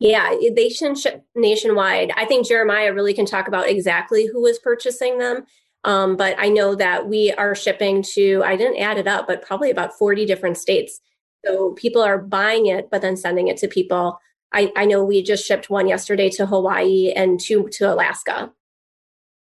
Yeah, 0.00 0.34
they 0.56 0.70
ship 0.70 1.24
nationwide. 1.34 2.10
I 2.16 2.24
think 2.24 2.48
Jeremiah 2.48 2.94
really 2.94 3.12
can 3.12 3.26
talk 3.26 3.48
about 3.48 3.68
exactly 3.68 4.26
who 4.26 4.46
is 4.46 4.58
purchasing 4.58 5.18
them. 5.18 5.44
Um, 5.84 6.16
but 6.16 6.34
I 6.38 6.48
know 6.48 6.74
that 6.74 7.06
we 7.06 7.32
are 7.32 7.54
shipping 7.54 8.02
to, 8.14 8.42
I 8.44 8.56
didn't 8.56 8.80
add 8.80 8.98
it 8.98 9.06
up, 9.06 9.26
but 9.26 9.42
probably 9.42 9.70
about 9.70 9.92
40 9.92 10.24
different 10.24 10.56
states. 10.56 11.00
So 11.44 11.72
people 11.72 12.02
are 12.02 12.18
buying 12.18 12.66
it, 12.66 12.90
but 12.90 13.02
then 13.02 13.16
sending 13.16 13.48
it 13.48 13.58
to 13.58 13.68
people. 13.68 14.18
I, 14.52 14.72
I 14.74 14.84
know 14.86 15.04
we 15.04 15.22
just 15.22 15.46
shipped 15.46 15.70
one 15.70 15.86
yesterday 15.86 16.30
to 16.30 16.46
Hawaii 16.46 17.12
and 17.14 17.38
two 17.38 17.68
to 17.72 17.92
Alaska. 17.92 18.52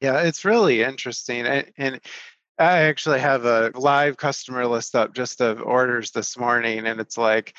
Yeah, 0.01 0.21
it's 0.23 0.45
really 0.45 0.83
interesting. 0.83 1.47
And, 1.47 1.73
and 1.77 2.01
I 2.59 2.83
actually 2.83 3.21
have 3.21 3.45
a 3.45 3.73
live 3.75 4.17
customer 4.17 4.67
list 4.67 4.95
up 4.95 5.15
just 5.15 5.41
of 5.41 5.61
orders 5.61 6.13
this 6.13 6.39
morning, 6.39 6.87
and 6.87 7.01
it's 7.01 7.19
like 7.19 7.55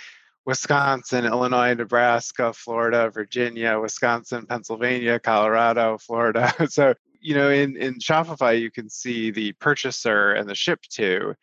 Wisconsin, 0.45 1.25
Illinois, 1.25 1.73
Nebraska, 1.73 2.53
Florida, 2.53 3.09
Virginia, 3.09 3.79
Wisconsin, 3.79 4.45
Pennsylvania, 4.45 5.19
Colorado, 5.19 5.97
Florida. 5.97 6.53
So, 6.69 6.93
you 7.19 7.33
know, 7.33 7.49
in, 7.49 7.75
in 7.77 7.95
Shopify, 7.95 8.59
you 8.59 8.69
can 8.69 8.89
see 8.89 9.31
the 9.31 9.53
purchaser 9.53 10.33
and 10.33 10.47
the 10.47 10.53
ship 10.55 10.81
to. 10.91 11.33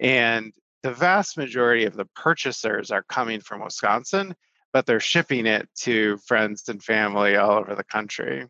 And 0.00 0.52
the 0.82 0.92
vast 0.92 1.36
majority 1.36 1.84
of 1.84 1.96
the 1.96 2.06
purchasers 2.14 2.90
are 2.90 3.02
coming 3.02 3.40
from 3.40 3.62
Wisconsin, 3.62 4.34
but 4.72 4.86
they're 4.86 5.00
shipping 5.00 5.46
it 5.46 5.68
to 5.80 6.16
friends 6.18 6.68
and 6.68 6.82
family 6.82 7.36
all 7.36 7.58
over 7.58 7.74
the 7.74 7.84
country. 7.84 8.46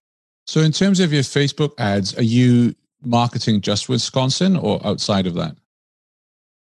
So, 0.46 0.60
in 0.60 0.70
terms 0.70 1.00
of 1.00 1.12
your 1.12 1.22
Facebook 1.22 1.72
ads, 1.78 2.16
are 2.16 2.22
you 2.22 2.75
marketing 3.02 3.60
just 3.62 3.88
Wisconsin 3.88 4.56
or 4.56 4.84
outside 4.86 5.26
of 5.26 5.34
that? 5.34 5.56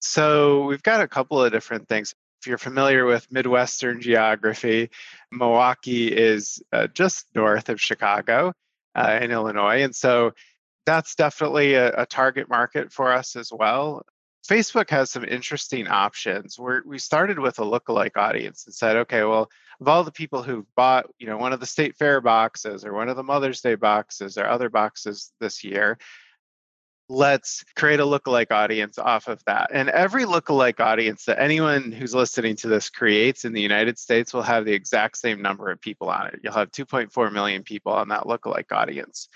So, 0.00 0.64
we've 0.64 0.82
got 0.82 1.00
a 1.00 1.09
couple 1.09 1.42
of 1.42 1.52
different 1.52 1.88
things. 1.88 2.14
If 2.40 2.47
you're 2.47 2.59
familiar 2.59 3.04
with 3.04 3.30
Midwestern 3.30 4.00
geography, 4.00 4.88
Milwaukee 5.30 6.09
is 6.09 6.62
uh, 6.73 6.87
just 6.87 7.26
north 7.35 7.68
of 7.68 7.78
Chicago 7.78 8.54
uh, 8.94 9.18
in 9.20 9.30
Illinois. 9.30 9.82
And 9.82 9.94
so 9.94 10.32
that's 10.87 11.14
definitely 11.14 11.75
a, 11.75 11.92
a, 12.00 12.06
target 12.06 12.49
market 12.49 12.94
for 12.94 13.12
us 13.12 13.37
as 13.37 13.52
well. 13.52 14.06
Facebook 14.49 14.88
has 14.88 15.11
some 15.11 15.25
interesting 15.25 15.87
options. 15.87 16.59
Where 16.59 16.82
we 16.87 16.99
started 16.99 17.38
with 17.38 17.59
a 17.59 17.62
lookalike 17.62 18.16
audience 18.16 18.64
and 18.64 18.75
said, 18.75 18.97
okay, 18.97 19.23
well, 19.23 19.50
of 19.78 19.88
all 19.88 20.02
the 20.02 20.11
people 20.11 20.42
who've 20.42 20.75
bought, 20.75 21.11
you 21.18 21.26
know, 21.26 21.37
one 21.37 21.52
of 21.52 21.61
the 21.61 21.66
state 21.66 21.94
fair 21.97 22.23
boxes 22.23 22.87
or 22.87 22.94
one 22.94 23.11
of 23.11 23.16
the 23.16 23.23
Mother's 23.23 23.61
Day 23.61 23.75
boxes 23.75 24.38
or 24.38 24.47
other 24.47 24.70
boxes 24.70 25.30
this 25.40 25.62
year, 25.62 25.99
let's 27.11 27.64
create 27.75 27.99
a 27.99 28.05
lookalike 28.05 28.52
audience 28.52 28.97
off 28.97 29.26
of 29.26 29.43
that. 29.45 29.71
And 29.75 29.88
every 29.88 30.25
lookalike 30.25 30.79
audience 30.79 31.25
that 31.25 31.40
anyone 31.40 31.90
who's 31.90 32.14
listening 32.14 32.55
to 32.57 32.69
this 32.69 32.88
creates 32.88 33.45
in 33.45 33.52
the 33.52 33.61
United 33.61 33.99
States 33.99 34.33
will 34.33 34.43
have 34.43 34.64
the 34.64 34.73
exact 34.73 35.17
same 35.19 35.43
number 35.43 35.71
of 35.71 35.81
people 35.81 36.09
on 36.09 36.29
it. 36.29 36.38
You'll 36.45 36.52
have 36.52 36.71
2.4 36.71 37.33
million 37.33 37.64
people 37.64 37.93
on 37.93 38.09
that 38.11 38.25
lookalike 38.25 38.71
audience. 38.71 39.29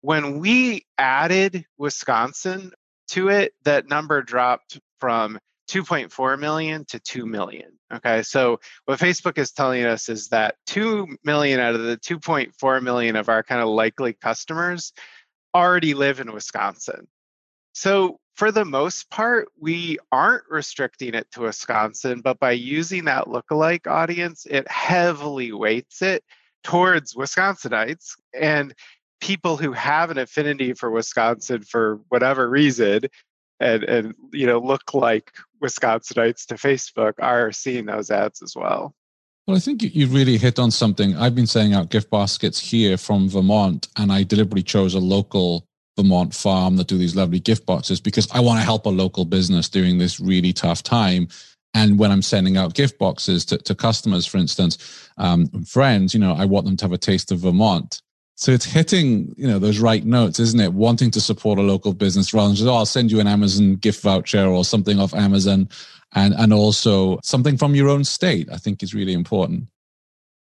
When 0.00 0.38
we 0.38 0.86
added 0.96 1.66
Wisconsin 1.76 2.72
to 3.08 3.28
it, 3.28 3.52
that 3.64 3.90
number 3.90 4.22
dropped 4.22 4.80
from 4.98 5.38
2.4 5.68 6.38
million 6.38 6.86
to 6.86 6.98
2 6.98 7.26
million. 7.26 7.72
Okay, 7.92 8.22
so 8.22 8.58
what 8.86 8.98
Facebook 8.98 9.36
is 9.36 9.52
telling 9.52 9.84
us 9.84 10.08
is 10.08 10.28
that 10.28 10.56
2 10.66 11.18
million 11.24 11.60
out 11.60 11.74
of 11.74 11.82
the 11.82 11.98
2.4 11.98 12.82
million 12.82 13.16
of 13.16 13.28
our 13.28 13.42
kind 13.42 13.60
of 13.60 13.68
likely 13.68 14.14
customers 14.14 14.92
already 15.56 15.94
live 15.94 16.20
in 16.20 16.32
Wisconsin. 16.32 17.08
So, 17.72 18.20
for 18.36 18.52
the 18.52 18.66
most 18.66 19.08
part, 19.10 19.48
we 19.58 19.98
aren't 20.12 20.44
restricting 20.50 21.14
it 21.14 21.26
to 21.32 21.42
Wisconsin, 21.42 22.20
but 22.20 22.38
by 22.38 22.52
using 22.52 23.06
that 23.06 23.26
lookalike 23.26 23.86
audience, 23.86 24.46
it 24.48 24.70
heavily 24.70 25.52
weights 25.52 26.02
it 26.02 26.22
towards 26.62 27.14
Wisconsinites 27.14 28.12
and 28.34 28.74
people 29.20 29.56
who 29.56 29.72
have 29.72 30.10
an 30.10 30.18
affinity 30.18 30.74
for 30.74 30.90
Wisconsin 30.90 31.62
for 31.62 32.00
whatever 32.08 32.50
reason 32.50 33.02
and 33.60 33.84
and 33.84 34.14
you 34.32 34.46
know 34.46 34.58
look 34.58 34.92
like 34.92 35.32
Wisconsinites 35.62 36.46
to 36.46 36.54
Facebook 36.56 37.14
are 37.20 37.52
seeing 37.52 37.86
those 37.86 38.10
ads 38.10 38.42
as 38.42 38.54
well. 38.56 38.95
Well, 39.46 39.56
I 39.56 39.60
think 39.60 39.82
you 39.82 40.08
really 40.08 40.38
hit 40.38 40.58
on 40.58 40.72
something. 40.72 41.16
I've 41.16 41.36
been 41.36 41.46
sending 41.46 41.72
out 41.72 41.90
gift 41.90 42.10
baskets 42.10 42.58
here 42.58 42.96
from 42.96 43.28
Vermont, 43.28 43.86
and 43.96 44.10
I 44.10 44.24
deliberately 44.24 44.64
chose 44.64 44.94
a 44.94 44.98
local 44.98 45.68
Vermont 45.96 46.34
farm 46.34 46.76
that 46.76 46.88
do 46.88 46.98
these 46.98 47.14
lovely 47.14 47.38
gift 47.38 47.64
boxes 47.64 48.00
because 48.00 48.28
I 48.32 48.40
want 48.40 48.58
to 48.58 48.64
help 48.64 48.86
a 48.86 48.90
local 48.90 49.24
business 49.24 49.68
during 49.68 49.98
this 49.98 50.18
really 50.18 50.52
tough 50.52 50.82
time. 50.82 51.28
And 51.74 51.96
when 51.96 52.10
I'm 52.10 52.22
sending 52.22 52.56
out 52.56 52.74
gift 52.74 52.98
boxes 52.98 53.44
to, 53.46 53.58
to 53.58 53.74
customers, 53.76 54.26
for 54.26 54.38
instance, 54.38 55.10
um, 55.16 55.46
friends, 55.62 56.12
you 56.12 56.18
know, 56.18 56.34
I 56.34 56.44
want 56.44 56.66
them 56.66 56.76
to 56.78 56.84
have 56.84 56.92
a 56.92 56.98
taste 56.98 57.30
of 57.30 57.38
Vermont. 57.38 58.02
So 58.34 58.50
it's 58.50 58.64
hitting, 58.64 59.32
you 59.38 59.46
know, 59.46 59.58
those 59.60 59.78
right 59.78 60.04
notes, 60.04 60.40
isn't 60.40 60.60
it? 60.60 60.74
Wanting 60.74 61.10
to 61.12 61.20
support 61.20 61.58
a 61.58 61.62
local 61.62 61.94
business 61.94 62.34
rather 62.34 62.48
than 62.48 62.56
just, 62.56 62.68
oh, 62.68 62.74
I'll 62.74 62.86
send 62.86 63.12
you 63.12 63.20
an 63.20 63.26
Amazon 63.26 63.76
gift 63.76 64.02
voucher 64.02 64.44
or 64.44 64.64
something 64.64 64.98
off 64.98 65.14
Amazon. 65.14 65.68
And, 66.16 66.34
and 66.34 66.52
also 66.52 67.20
something 67.22 67.56
from 67.56 67.74
your 67.74 67.88
own 67.88 68.02
state, 68.02 68.48
I 68.50 68.56
think 68.56 68.82
is 68.82 68.94
really 68.94 69.12
important. 69.12 69.68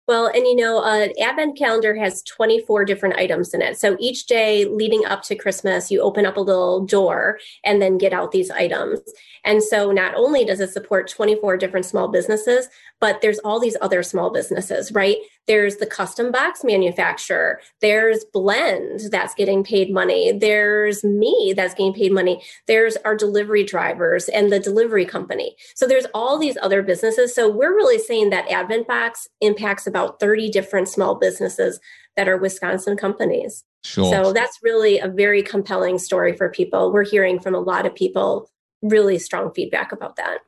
Well, 0.09 0.27
and 0.27 0.45
you 0.45 0.57
know, 0.57 0.79
uh, 0.79 1.09
advent 1.23 1.57
calendar 1.57 1.95
has 1.95 2.23
24 2.25 2.85
different 2.85 3.17
items 3.17 3.55
in 3.55 3.63
it. 3.63 3.79
So 3.79 3.97
each 4.01 4.27
day 4.27 4.65
leading 4.65 5.05
up 5.07 5.23
to 5.23 5.37
Christmas, 5.37 5.93
you 5.93 6.03
open 6.03 6.27
up 6.27 6.37
a 6.37 6.41
little 6.41 6.85
door 6.85 7.39
and 7.65 7.81
then 7.81 7.99
get 7.99 8.13
out 8.13 8.33
these 8.33 8.51
items. 8.51 9.01
And 9.45 9.63
so 9.63 9.93
not 9.93 10.15
only 10.17 10.45
does 10.45 10.61
it 10.61 10.73
support 10.73 11.09
24 11.09 11.57
different 11.57 11.87
small 11.87 12.09
businesses, 12.09 12.69
but 13.01 13.21
there's 13.21 13.39
all 13.39 13.61
these 13.61 13.77
other 13.81 14.03
small 14.03 14.31
businesses, 14.31 14.91
right? 14.93 15.17
There's 15.47 15.77
the 15.77 15.87
custom 15.87 16.31
box 16.31 16.63
manufacturer. 16.63 17.61
There's 17.81 18.25
Blend 18.33 19.01
that's 19.11 19.35
getting 19.35 19.65
paid 19.65 19.93
money. 19.93 20.33
There's 20.33 21.03
me 21.03 21.53
that's 21.57 21.75
getting 21.75 21.93
paid 21.93 22.13
money. 22.13 22.43
There's 22.69 22.97
our 22.99 23.17
delivery 23.17 23.65
drivers 23.65 24.29
and 24.29 24.53
the 24.53 24.61
delivery 24.61 25.05
company. 25.05 25.57
So 25.75 25.87
there's 25.87 26.07
all 26.15 26.39
these 26.39 26.57
other 26.63 26.83
businesses. 26.83 27.35
So 27.35 27.51
we're 27.51 27.75
really 27.75 27.99
saying 27.99 28.31
that 28.31 28.49
Advent 28.51 28.87
Box 28.87 29.27
impacts 29.41 29.87
about 29.87 30.21
30 30.21 30.51
different 30.51 30.89
small 30.89 31.17
businesses 31.17 31.81
that 32.17 32.29
are 32.29 32.37
Wisconsin 32.37 32.97
companies. 32.97 33.65
Sure. 33.85 34.13
So 34.13 34.33
that's 34.33 34.61
really 34.63 34.99
a 34.99 35.09
very 35.09 35.43
compelling 35.43 35.99
story 35.99 36.37
for 36.37 36.49
people. 36.51 36.93
We're 36.93 37.05
hearing 37.05 37.41
from 37.41 37.55
a 37.55 37.61
lot 37.61 37.85
of 37.85 37.95
people 37.95 38.49
really 38.81 39.19
strong 39.19 39.53
feedback 39.53 39.93
about 39.93 40.17
that. 40.17 40.39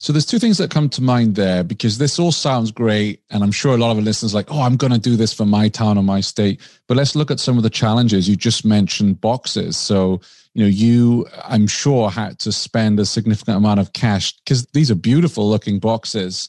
So 0.00 0.14
there's 0.14 0.24
two 0.24 0.38
things 0.38 0.56
that 0.56 0.70
come 0.70 0.88
to 0.90 1.02
mind 1.02 1.34
there 1.34 1.62
because 1.62 1.98
this 1.98 2.18
all 2.18 2.32
sounds 2.32 2.72
great. 2.72 3.22
And 3.28 3.44
I'm 3.44 3.52
sure 3.52 3.74
a 3.74 3.76
lot 3.76 3.90
of 3.90 3.98
the 3.98 4.02
listeners 4.02 4.32
like, 4.32 4.50
oh, 4.50 4.62
I'm 4.62 4.78
going 4.78 4.94
to 4.94 4.98
do 4.98 5.14
this 5.14 5.34
for 5.34 5.44
my 5.44 5.68
town 5.68 5.98
or 5.98 6.02
my 6.02 6.22
state. 6.22 6.58
But 6.88 6.96
let's 6.96 7.14
look 7.14 7.30
at 7.30 7.38
some 7.38 7.58
of 7.58 7.62
the 7.62 7.70
challenges. 7.70 8.26
You 8.26 8.34
just 8.34 8.64
mentioned 8.64 9.20
boxes. 9.20 9.76
So, 9.76 10.22
you 10.54 10.64
know, 10.64 10.70
you, 10.70 11.26
I'm 11.44 11.66
sure, 11.66 12.10
had 12.10 12.38
to 12.40 12.50
spend 12.50 12.98
a 12.98 13.04
significant 13.04 13.58
amount 13.58 13.78
of 13.78 13.92
cash 13.92 14.34
because 14.38 14.64
these 14.72 14.90
are 14.90 14.94
beautiful 14.94 15.50
looking 15.50 15.78
boxes. 15.78 16.48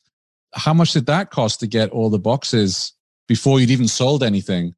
How 0.54 0.74
much 0.74 0.94
did 0.94 1.06
that 1.08 1.30
cost 1.30 1.60
to 1.60 1.68
get 1.68 1.90
all 1.90 2.10
the 2.10 2.20
boxes 2.20 2.94
before 3.28 3.60
you'd 3.60 3.70
even 3.70 3.90
sold 3.90 4.24
anything? 4.24 4.76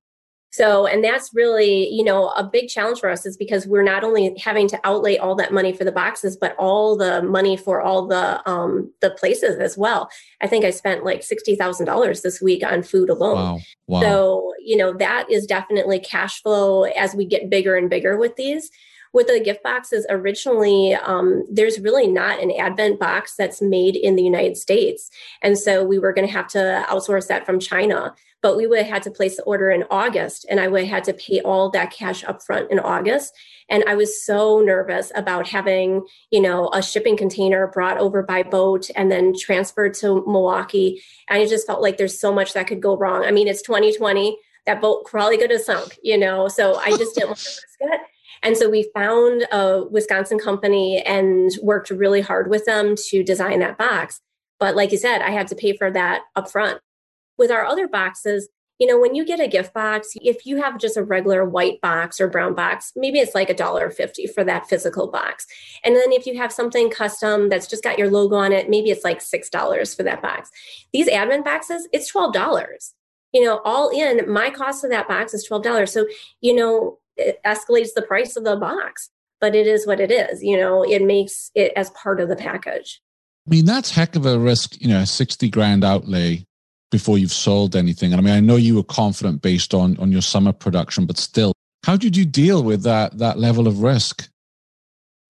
So, 0.53 0.85
and 0.85 1.03
that's 1.03 1.33
really, 1.33 1.89
you 1.89 2.03
know, 2.03 2.29
a 2.29 2.43
big 2.43 2.69
challenge 2.69 2.99
for 2.99 3.09
us 3.09 3.25
is 3.25 3.35
because 3.35 3.65
we're 3.65 3.81
not 3.81 4.03
only 4.03 4.37
having 4.37 4.67
to 4.67 4.79
outlay 4.83 5.17
all 5.17 5.33
that 5.33 5.51
money 5.51 5.73
for 5.73 5.83
the 5.83 5.91
boxes, 5.91 6.37
but 6.37 6.55
all 6.59 6.95
the 6.95 7.23
money 7.23 7.57
for 7.57 7.81
all 7.81 8.05
the 8.05 8.47
um 8.47 8.93
the 9.01 9.09
places 9.09 9.57
as 9.57 9.79
well. 9.79 10.11
I 10.41 10.47
think 10.47 10.63
I 10.63 10.69
spent 10.69 11.03
like 11.03 11.23
sixty 11.23 11.55
thousand 11.55 11.87
dollars 11.87 12.21
this 12.21 12.39
week 12.39 12.63
on 12.63 12.83
food 12.83 13.09
alone. 13.09 13.35
Wow. 13.35 13.59
Wow. 13.87 14.01
So, 14.01 14.53
you 14.63 14.77
know, 14.77 14.93
that 14.93 15.25
is 15.27 15.47
definitely 15.47 15.97
cash 15.97 16.43
flow 16.43 16.83
as 16.83 17.15
we 17.15 17.25
get 17.25 17.49
bigger 17.49 17.75
and 17.75 17.89
bigger 17.89 18.15
with 18.19 18.35
these 18.35 18.69
with 19.11 19.27
the 19.27 19.39
gift 19.39 19.61
boxes 19.61 20.07
originally 20.09 20.95
um, 20.95 21.45
there's 21.51 21.79
really 21.79 22.07
not 22.07 22.41
an 22.41 22.51
advent 22.51 22.99
box 22.99 23.35
that's 23.35 23.61
made 23.61 23.95
in 23.95 24.15
the 24.15 24.23
united 24.23 24.57
states 24.57 25.11
and 25.43 25.55
so 25.55 25.83
we 25.83 25.99
were 25.99 26.11
going 26.11 26.25
to 26.25 26.33
have 26.33 26.47
to 26.47 26.83
outsource 26.89 27.27
that 27.27 27.45
from 27.45 27.59
china 27.59 28.11
but 28.43 28.57
we 28.57 28.67
would 28.67 28.79
have 28.79 28.87
had 28.87 29.03
to 29.03 29.09
place 29.09 29.37
the 29.37 29.43
order 29.43 29.71
in 29.71 29.83
august 29.89 30.45
and 30.49 30.59
i 30.59 30.67
would 30.67 30.81
have 30.81 30.89
had 30.89 31.03
to 31.03 31.13
pay 31.13 31.41
all 31.41 31.71
that 31.71 31.91
cash 31.91 32.23
up 32.25 32.43
front 32.43 32.69
in 32.69 32.79
august. 32.79 33.33
And 33.69 33.83
i 33.87 33.95
was 33.95 34.23
so 34.23 34.59
nervous 34.59 35.11
about 35.15 35.47
having 35.47 36.05
you 36.29 36.41
know 36.41 36.69
a 36.73 36.83
shipping 36.83 37.17
container 37.17 37.65
brought 37.67 37.97
over 37.97 38.21
by 38.21 38.43
boat 38.43 38.89
and 38.95 39.11
then 39.11 39.33
transferred 39.35 39.95
to 39.95 40.23
milwaukee. 40.27 41.01
And 41.29 41.41
i 41.41 41.47
just 41.47 41.65
felt 41.65 41.81
like 41.81 41.97
there's 41.97 42.19
so 42.19 42.31
much 42.31 42.53
that 42.53 42.67
could 42.67 42.81
go 42.81 42.95
wrong. 42.95 43.25
I 43.25 43.31
mean 43.31 43.47
it's 43.47 43.63
2020 43.63 44.37
that 44.65 44.79
boat 44.79 45.05
probably 45.05 45.37
could 45.37 45.51
have 45.51 45.61
sunk 45.61 45.97
you 46.03 46.17
know? 46.17 46.47
So 46.47 46.75
i 46.75 46.89
just 46.91 47.15
didn't 47.15 47.29
want 47.29 47.39
to 47.39 47.49
risk 47.49 47.79
it. 47.81 48.01
And 48.43 48.57
so 48.57 48.69
we 48.69 48.91
found 48.93 49.47
a 49.53 49.85
Wisconsin 49.89 50.37
company 50.37 51.01
and 51.01 51.49
worked 51.61 51.89
really 51.89 52.19
hard 52.19 52.49
with 52.49 52.65
them 52.65 52.95
to 53.07 53.23
design 53.23 53.59
that 53.59 53.77
box. 53.77 54.19
But 54.59 54.75
like 54.75 54.91
you 54.91 54.97
said, 54.97 55.21
I 55.21 55.29
had 55.29 55.47
to 55.47 55.55
pay 55.55 55.77
for 55.77 55.89
that 55.91 56.23
upfront. 56.37 56.79
With 57.43 57.51
our 57.51 57.65
other 57.65 57.89
boxes, 57.89 58.47
you 58.79 58.87
know, 58.87 58.97
when 58.97 59.15
you 59.15 59.25
get 59.25 59.41
a 59.41 59.49
gift 59.49 59.73
box, 59.73 60.13
if 60.15 60.45
you 60.45 60.61
have 60.61 60.79
just 60.79 60.95
a 60.95 61.03
regular 61.03 61.43
white 61.43 61.81
box 61.81 62.21
or 62.21 62.29
brown 62.29 62.55
box, 62.55 62.93
maybe 62.95 63.19
it's 63.19 63.35
like 63.35 63.49
a 63.49 63.53
dollar 63.53 63.89
fifty 63.89 64.27
for 64.27 64.45
that 64.45 64.69
physical 64.69 65.11
box. 65.11 65.45
And 65.83 65.93
then 65.93 66.13
if 66.13 66.25
you 66.25 66.37
have 66.37 66.53
something 66.53 66.89
custom 66.89 67.49
that's 67.49 67.67
just 67.67 67.83
got 67.83 67.99
your 67.99 68.09
logo 68.09 68.37
on 68.37 68.53
it, 68.53 68.69
maybe 68.69 68.91
it's 68.91 69.03
like 69.03 69.19
six 69.19 69.49
dollars 69.49 69.93
for 69.93 70.03
that 70.03 70.21
box. 70.21 70.49
These 70.93 71.09
advent 71.09 71.43
boxes, 71.43 71.85
it's 71.91 72.09
twelve 72.09 72.31
dollars. 72.31 72.93
You 73.33 73.43
know, 73.43 73.59
all 73.65 73.89
in, 73.89 74.31
my 74.31 74.49
cost 74.49 74.85
of 74.85 74.89
that 74.91 75.09
box 75.09 75.33
is 75.33 75.43
twelve 75.43 75.63
dollars. 75.63 75.91
So, 75.91 76.05
you 76.39 76.55
know, 76.55 76.97
it 77.17 77.41
escalates 77.45 77.89
the 77.93 78.03
price 78.03 78.37
of 78.37 78.45
the 78.45 78.55
box, 78.55 79.09
but 79.41 79.53
it 79.53 79.67
is 79.67 79.85
what 79.85 79.99
it 79.99 80.11
is. 80.11 80.41
You 80.41 80.55
know, 80.55 80.81
it 80.81 81.03
makes 81.03 81.51
it 81.55 81.73
as 81.75 81.89
part 81.89 82.21
of 82.21 82.29
the 82.29 82.37
package. 82.37 83.01
I 83.45 83.49
mean, 83.49 83.65
that's 83.65 83.91
heck 83.91 84.15
of 84.15 84.25
a 84.25 84.39
risk, 84.39 84.81
you 84.81 84.87
know, 84.87 85.03
60 85.03 85.49
grand 85.49 85.83
outlay 85.83 86.45
before 86.93 87.17
you've 87.17 87.33
sold 87.33 87.75
anything. 87.75 88.13
And 88.13 88.21
I 88.21 88.23
mean, 88.23 88.35
I 88.35 88.39
know 88.39 88.55
you 88.55 88.75
were 88.75 88.83
confident 88.83 89.41
based 89.41 89.73
on 89.73 89.97
on 89.97 90.11
your 90.11 90.21
summer 90.21 90.53
production, 90.53 91.07
but 91.07 91.17
still, 91.17 91.51
how 91.85 91.97
did 91.97 92.15
you 92.15 92.23
deal 92.23 92.63
with 92.63 92.83
that 92.83 93.17
that 93.17 93.39
level 93.39 93.67
of 93.67 93.81
risk? 93.81 94.29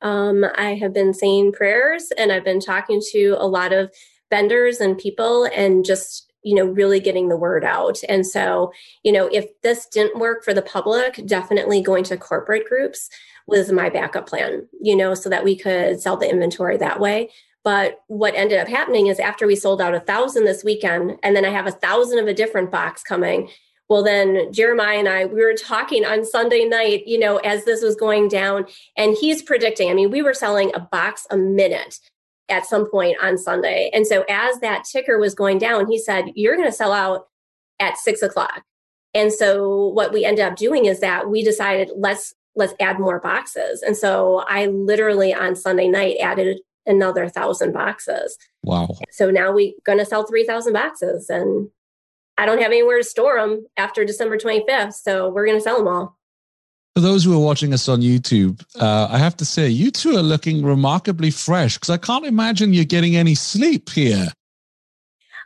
Um, 0.02 0.46
I 0.56 0.76
have 0.76 0.94
been 0.94 1.14
saying 1.14 1.54
prayers 1.54 2.12
and 2.18 2.34
I've 2.34 2.44
been 2.44 2.60
talking 2.60 3.02
to 3.14 3.38
a 3.40 3.48
lot 3.48 3.72
of 3.72 3.90
vendors 4.30 4.82
and 4.82 4.98
people 4.98 5.46
and 5.56 5.86
just 5.86 6.30
you 6.44 6.54
know 6.54 6.66
really 6.66 7.00
getting 7.00 7.30
the 7.30 7.38
word 7.38 7.64
out 7.64 8.00
and 8.10 8.28
so 8.28 8.74
you 9.04 9.12
know 9.14 9.28
if 9.28 9.46
this 9.62 9.86
didn't 9.86 10.20
work 10.20 10.44
for 10.44 10.54
the 10.54 10.62
public 10.62 11.22
definitely 11.26 11.82
going 11.82 12.04
to 12.04 12.18
corporate 12.18 12.68
groups 12.68 13.10
was 13.48 13.72
my 13.72 13.90
backup 13.90 14.28
plan 14.28 14.68
you 14.82 14.96
know 14.96 15.14
so 15.14 15.30
that 15.30 15.46
we 15.46 15.56
could 15.56 16.02
sell 16.02 16.18
the 16.18 16.30
inventory 16.30 16.76
that 16.76 17.00
way 17.00 17.30
but 17.64 18.00
what 18.08 18.36
ended 18.36 18.60
up 18.60 18.68
happening 18.68 19.08
is 19.08 19.20
after 19.20 19.48
we 19.48 19.56
sold 19.56 19.82
out 19.82 19.96
a 19.96 20.00
thousand 20.00 20.46
this 20.46 20.64
weekend, 20.64 21.18
and 21.24 21.36
then 21.36 21.46
I 21.46 21.50
have 21.50 21.68
a 21.68 21.72
thousand 21.72 22.20
of 22.20 22.28
a 22.28 22.34
different 22.34 22.72
box 22.72 23.04
coming. 23.04 23.50
Well, 23.90 24.04
then 24.04 24.52
Jeremiah 24.52 24.98
and 24.98 25.10
I, 25.10 25.26
we 25.26 25.44
were 25.44 25.54
talking 25.54 26.06
on 26.06 26.26
Sunday 26.26 26.66
night, 26.66 27.04
you 27.06 27.20
know, 27.20 27.38
as 27.38 27.66
this 27.66 27.82
was 27.82 27.96
going 27.96 28.28
down, 28.28 28.66
and 28.98 29.16
he's 29.20 29.42
predicting. 29.42 29.90
I 29.90 29.94
mean, 29.94 30.12
we 30.12 30.22
were 30.22 30.34
selling 30.34 30.72
a 30.74 30.80
box 30.80 31.28
a 31.30 31.38
minute 31.38 32.00
at 32.50 32.66
some 32.66 32.90
point 32.90 33.18
on 33.22 33.38
Sunday. 33.38 33.90
And 33.94 34.06
so 34.06 34.26
as 34.30 34.60
that 34.60 34.84
ticker 34.84 35.18
was 35.18 35.34
going 35.34 35.58
down, 35.58 35.90
he 35.90 35.98
said, 35.98 36.26
You're 36.36 36.56
going 36.56 36.70
to 36.70 36.76
sell 36.76 36.92
out 36.92 37.28
at 37.80 37.98
six 37.98 38.22
o'clock. 38.22 38.64
And 39.14 39.32
so 39.32 39.88
what 39.90 40.12
we 40.12 40.26
ended 40.26 40.46
up 40.46 40.56
doing 40.56 40.86
is 40.86 41.00
that 41.00 41.30
we 41.30 41.44
decided 41.44 41.92
let's 41.96 42.34
let's 42.56 42.74
add 42.80 43.00
more 43.00 43.20
boxes. 43.20 43.82
And 43.82 43.98
so 43.98 44.44
I 44.48 44.68
literally 44.68 45.34
on 45.34 45.56
Sunday 45.56 45.88
night 45.88 46.18
added 46.22 46.60
another 46.86 47.30
thousand 47.30 47.74
boxes. 47.74 48.38
Wow. 48.64 48.96
So 49.12 49.32
now 49.32 49.52
we're 49.52 49.74
going 49.86 50.00
to 50.00 50.06
sell 50.06 50.26
3,000 50.26 50.74
boxes 50.74 51.30
and 51.30 51.70
I 52.38 52.46
don't 52.46 52.62
have 52.62 52.72
anywhere 52.72 52.98
to 52.98 53.04
store 53.04 53.40
them 53.40 53.66
after 53.78 54.04
December 54.06 54.38
25th. 54.38 54.94
So 54.94 55.30
we're 55.30 55.46
going 55.46 55.58
to 55.58 55.64
sell 55.64 55.78
them 55.78 55.88
all. 55.88 56.18
For 56.96 57.02
those 57.02 57.24
who 57.24 57.34
are 57.36 57.44
watching 57.44 57.74
us 57.74 57.90
on 57.90 58.02
YouTube, 58.02 58.64
uh, 58.80 59.08
I 59.10 59.18
have 59.18 59.36
to 59.38 59.46
say, 59.46 59.68
you 59.68 59.90
two 59.90 60.16
are 60.16 60.22
looking 60.22 60.64
remarkably 60.64 61.32
fresh 61.32 61.76
because 61.76 61.90
I 61.90 61.98
can't 61.98 62.26
imagine 62.26 62.74
you're 62.74 62.86
getting 62.86 63.16
any 63.16 63.34
sleep 63.34 63.90
here. 63.90 64.28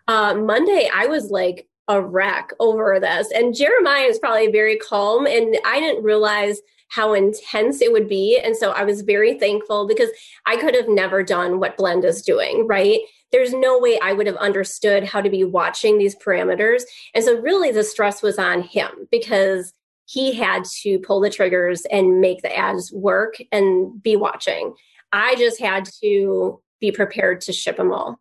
Uh, 0.09 0.33
Monday, 0.35 0.89
I 0.93 1.07
was 1.07 1.31
like 1.31 1.67
a 1.87 2.01
wreck 2.01 2.51
over 2.59 2.99
this. 2.99 3.31
And 3.31 3.55
Jeremiah 3.55 4.03
is 4.03 4.19
probably 4.19 4.51
very 4.51 4.77
calm. 4.77 5.25
And 5.25 5.57
I 5.65 5.79
didn't 5.79 6.03
realize 6.03 6.59
how 6.89 7.13
intense 7.13 7.81
it 7.81 7.91
would 7.91 8.07
be. 8.07 8.39
And 8.43 8.55
so 8.55 8.71
I 8.71 8.83
was 8.83 9.01
very 9.01 9.37
thankful 9.37 9.87
because 9.87 10.09
I 10.45 10.57
could 10.57 10.75
have 10.75 10.87
never 10.87 11.23
done 11.23 11.59
what 11.59 11.77
Blend 11.77 12.05
is 12.05 12.21
doing, 12.21 12.65
right? 12.67 12.99
There's 13.31 13.53
no 13.53 13.77
way 13.77 13.99
I 14.01 14.13
would 14.13 14.27
have 14.27 14.37
understood 14.37 15.03
how 15.03 15.21
to 15.21 15.29
be 15.29 15.43
watching 15.43 15.97
these 15.97 16.15
parameters. 16.15 16.83
And 17.13 17.23
so 17.23 17.39
really 17.39 17.71
the 17.71 17.83
stress 17.83 18.21
was 18.21 18.39
on 18.39 18.61
him 18.61 19.07
because 19.11 19.73
he 20.05 20.33
had 20.33 20.63
to 20.83 20.99
pull 20.99 21.19
the 21.19 21.29
triggers 21.29 21.83
and 21.91 22.21
make 22.21 22.41
the 22.41 22.55
ads 22.55 22.91
work 22.93 23.35
and 23.51 24.01
be 24.01 24.15
watching. 24.15 24.73
I 25.11 25.35
just 25.35 25.59
had 25.59 25.89
to 26.01 26.61
be 26.79 26.91
prepared 26.91 27.41
to 27.41 27.53
ship 27.53 27.77
them 27.77 27.91
all. 27.91 28.19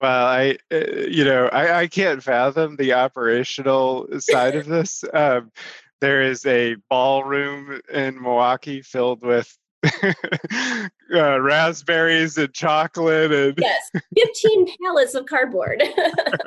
Well, 0.00 0.26
I, 0.26 0.58
uh, 0.72 1.06
you 1.08 1.24
know, 1.24 1.48
I, 1.48 1.80
I 1.80 1.86
can't 1.86 2.22
fathom 2.22 2.76
the 2.76 2.92
operational 2.92 4.06
side 4.18 4.54
of 4.54 4.66
this. 4.66 5.04
Um, 5.12 5.50
there 6.00 6.22
is 6.22 6.44
a 6.46 6.76
ballroom 6.90 7.80
in 7.92 8.20
Milwaukee 8.20 8.82
filled 8.82 9.24
with 9.24 9.56
uh, 10.02 11.40
raspberries 11.40 12.36
and 12.38 12.52
chocolate 12.52 13.30
and 13.30 13.54
yes 13.58 13.90
15 14.16 14.66
pallets 14.82 15.14
of 15.14 15.26
cardboard. 15.26 15.82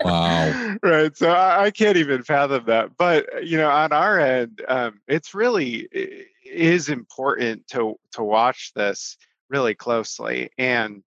Wow. 0.03 0.77
Right 0.81 1.15
so 1.15 1.29
I, 1.29 1.65
I, 1.65 1.71
can't 1.71 1.97
even 1.97 2.23
fathom 2.23 2.65
that 2.65 2.97
but 2.97 3.45
you 3.45 3.57
know 3.57 3.69
on 3.69 3.91
our 3.91 4.19
end 4.19 4.61
um, 4.67 4.99
it's 5.07 5.33
really 5.33 5.87
it 5.91 6.27
is 6.45 6.89
important 6.89 7.67
to 7.67 7.95
to 8.13 8.23
watch 8.23 8.71
this 8.75 9.17
really 9.49 9.75
closely 9.75 10.49
and 10.57 11.03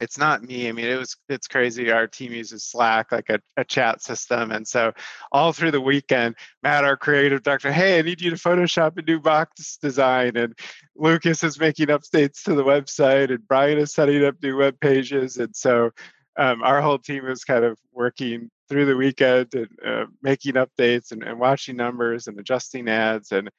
it's 0.00 0.18
not 0.18 0.42
me. 0.42 0.68
I 0.68 0.72
mean, 0.72 0.86
it 0.86 0.98
was 0.98 1.16
it's 1.28 1.48
crazy. 1.48 1.90
Our 1.90 2.06
team 2.06 2.32
uses 2.32 2.64
Slack 2.64 3.12
like 3.12 3.28
a, 3.30 3.40
a 3.56 3.64
chat 3.64 4.02
system, 4.02 4.50
and 4.52 4.66
so 4.66 4.92
all 5.32 5.52
through 5.52 5.72
the 5.72 5.80
weekend, 5.80 6.36
Matt, 6.62 6.84
our 6.84 6.96
creative 6.96 7.42
director, 7.42 7.72
hey, 7.72 7.98
I 7.98 8.02
need 8.02 8.20
you 8.20 8.30
to 8.30 8.36
Photoshop 8.36 8.96
a 8.98 9.02
new 9.02 9.20
box 9.20 9.76
design, 9.80 10.36
and 10.36 10.56
Lucas 10.96 11.42
is 11.42 11.58
making 11.58 11.88
updates 11.88 12.42
to 12.44 12.54
the 12.54 12.64
website, 12.64 13.30
and 13.30 13.46
Brian 13.46 13.78
is 13.78 13.92
setting 13.92 14.24
up 14.24 14.36
new 14.42 14.56
web 14.56 14.78
pages, 14.80 15.36
and 15.36 15.54
so 15.54 15.90
um, 16.38 16.62
our 16.62 16.80
whole 16.80 16.98
team 16.98 17.26
is 17.26 17.44
kind 17.44 17.64
of 17.64 17.78
working 17.92 18.50
through 18.68 18.86
the 18.86 18.96
weekend 18.96 19.52
and 19.54 19.68
uh, 19.84 20.04
making 20.22 20.54
updates 20.54 21.10
and, 21.10 21.24
and 21.24 21.38
watching 21.40 21.76
numbers 21.76 22.28
and 22.28 22.38
adjusting 22.38 22.88
ads 22.88 23.32
and 23.32 23.50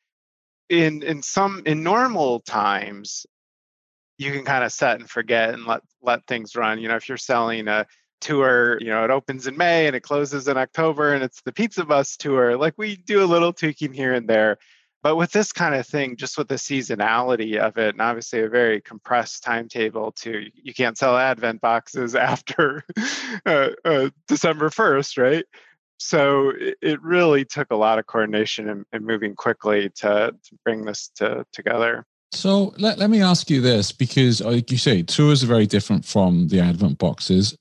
in 0.70 1.02
in 1.02 1.22
some 1.22 1.64
in 1.66 1.84
normal 1.84 2.40
times 2.42 3.26
you 4.20 4.34
can 4.34 4.44
kind 4.44 4.64
of 4.64 4.72
set 4.72 5.00
and 5.00 5.10
forget 5.10 5.54
and 5.54 5.66
let 5.66 5.82
let 6.04 6.28
things 6.28 6.56
run. 6.56 6.80
You 6.80 6.90
know, 6.90 6.98
if 6.98 7.08
you're 7.08 7.18
selling 7.18 7.68
a 7.68 7.88
tour, 8.22 8.78
you 8.82 8.90
know, 8.90 9.04
it 9.06 9.10
opens 9.10 9.48
in 9.48 9.58
May 9.58 9.88
and 9.88 9.96
it 9.96 10.02
closes 10.02 10.48
in 10.48 10.58
October 10.58 11.14
and 11.14 11.24
it's 11.24 11.42
the 11.42 11.54
Pizza 11.54 11.86
Bus 11.86 12.18
tour, 12.18 12.58
like 12.58 12.74
we 12.78 12.98
do 12.98 13.24
a 13.24 13.26
little 13.26 13.54
tweaking 13.54 13.94
here 13.94 14.14
and 14.14 14.28
there. 14.28 14.58
But 15.02 15.16
with 15.16 15.32
this 15.32 15.54
kind 15.54 15.74
of 15.74 15.88
thing, 15.88 16.18
just 16.18 16.38
with 16.38 16.50
the 16.50 16.56
seasonality 16.56 17.58
of 17.58 17.78
it, 17.78 17.96
and 17.96 18.02
obviously 18.02 18.42
a 18.42 18.50
very 18.50 18.82
compressed 18.82 19.44
timetable 19.44 20.12
to 20.24 20.48
you 20.54 20.74
can't 20.74 20.98
sell 20.98 21.18
Advent 21.18 21.62
boxes 21.62 22.14
after 22.16 22.84
uh, 23.46 23.70
uh, 23.86 24.10
December 24.28 24.70
1st, 24.70 25.18
right? 25.18 25.46
So 25.98 26.50
it, 26.50 26.78
it, 26.82 27.02
really 27.02 27.46
took 27.46 27.72
a 27.72 27.76
lot 27.76 28.00
of 28.00 28.06
coordination 28.08 28.70
and, 28.70 28.86
and 28.94 29.06
moving 29.06 29.36
quickly 29.36 29.90
to, 29.98 30.32
to 30.32 30.58
bring 30.64 30.86
this 30.86 31.12
to, 31.16 31.46
together. 31.52 32.06
So 32.32 32.74
let, 32.78 32.98
let 33.00 33.10
me 33.10 33.22
ask 33.22 33.50
you 33.50 33.62
this 33.62 33.92
because, 33.92 34.42
like 34.42 34.72
you 34.72 34.78
say, 34.78 35.02
tours 35.02 35.44
are 35.44 35.48
very 35.48 35.66
different 35.66 36.06
from 36.06 36.48
the 36.48 36.60
Advent 36.60 36.98
boxes. 36.98 37.56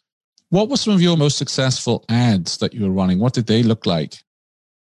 What 0.50 0.68
were 0.68 0.76
some 0.76 0.94
of 0.94 1.02
your 1.02 1.16
most 1.16 1.38
successful 1.38 2.04
ads 2.08 2.58
that 2.58 2.74
you 2.74 2.84
were 2.84 2.92
running? 2.92 3.18
What 3.18 3.34
did 3.34 3.46
they 3.46 3.62
look 3.62 3.86
like? 3.86 4.14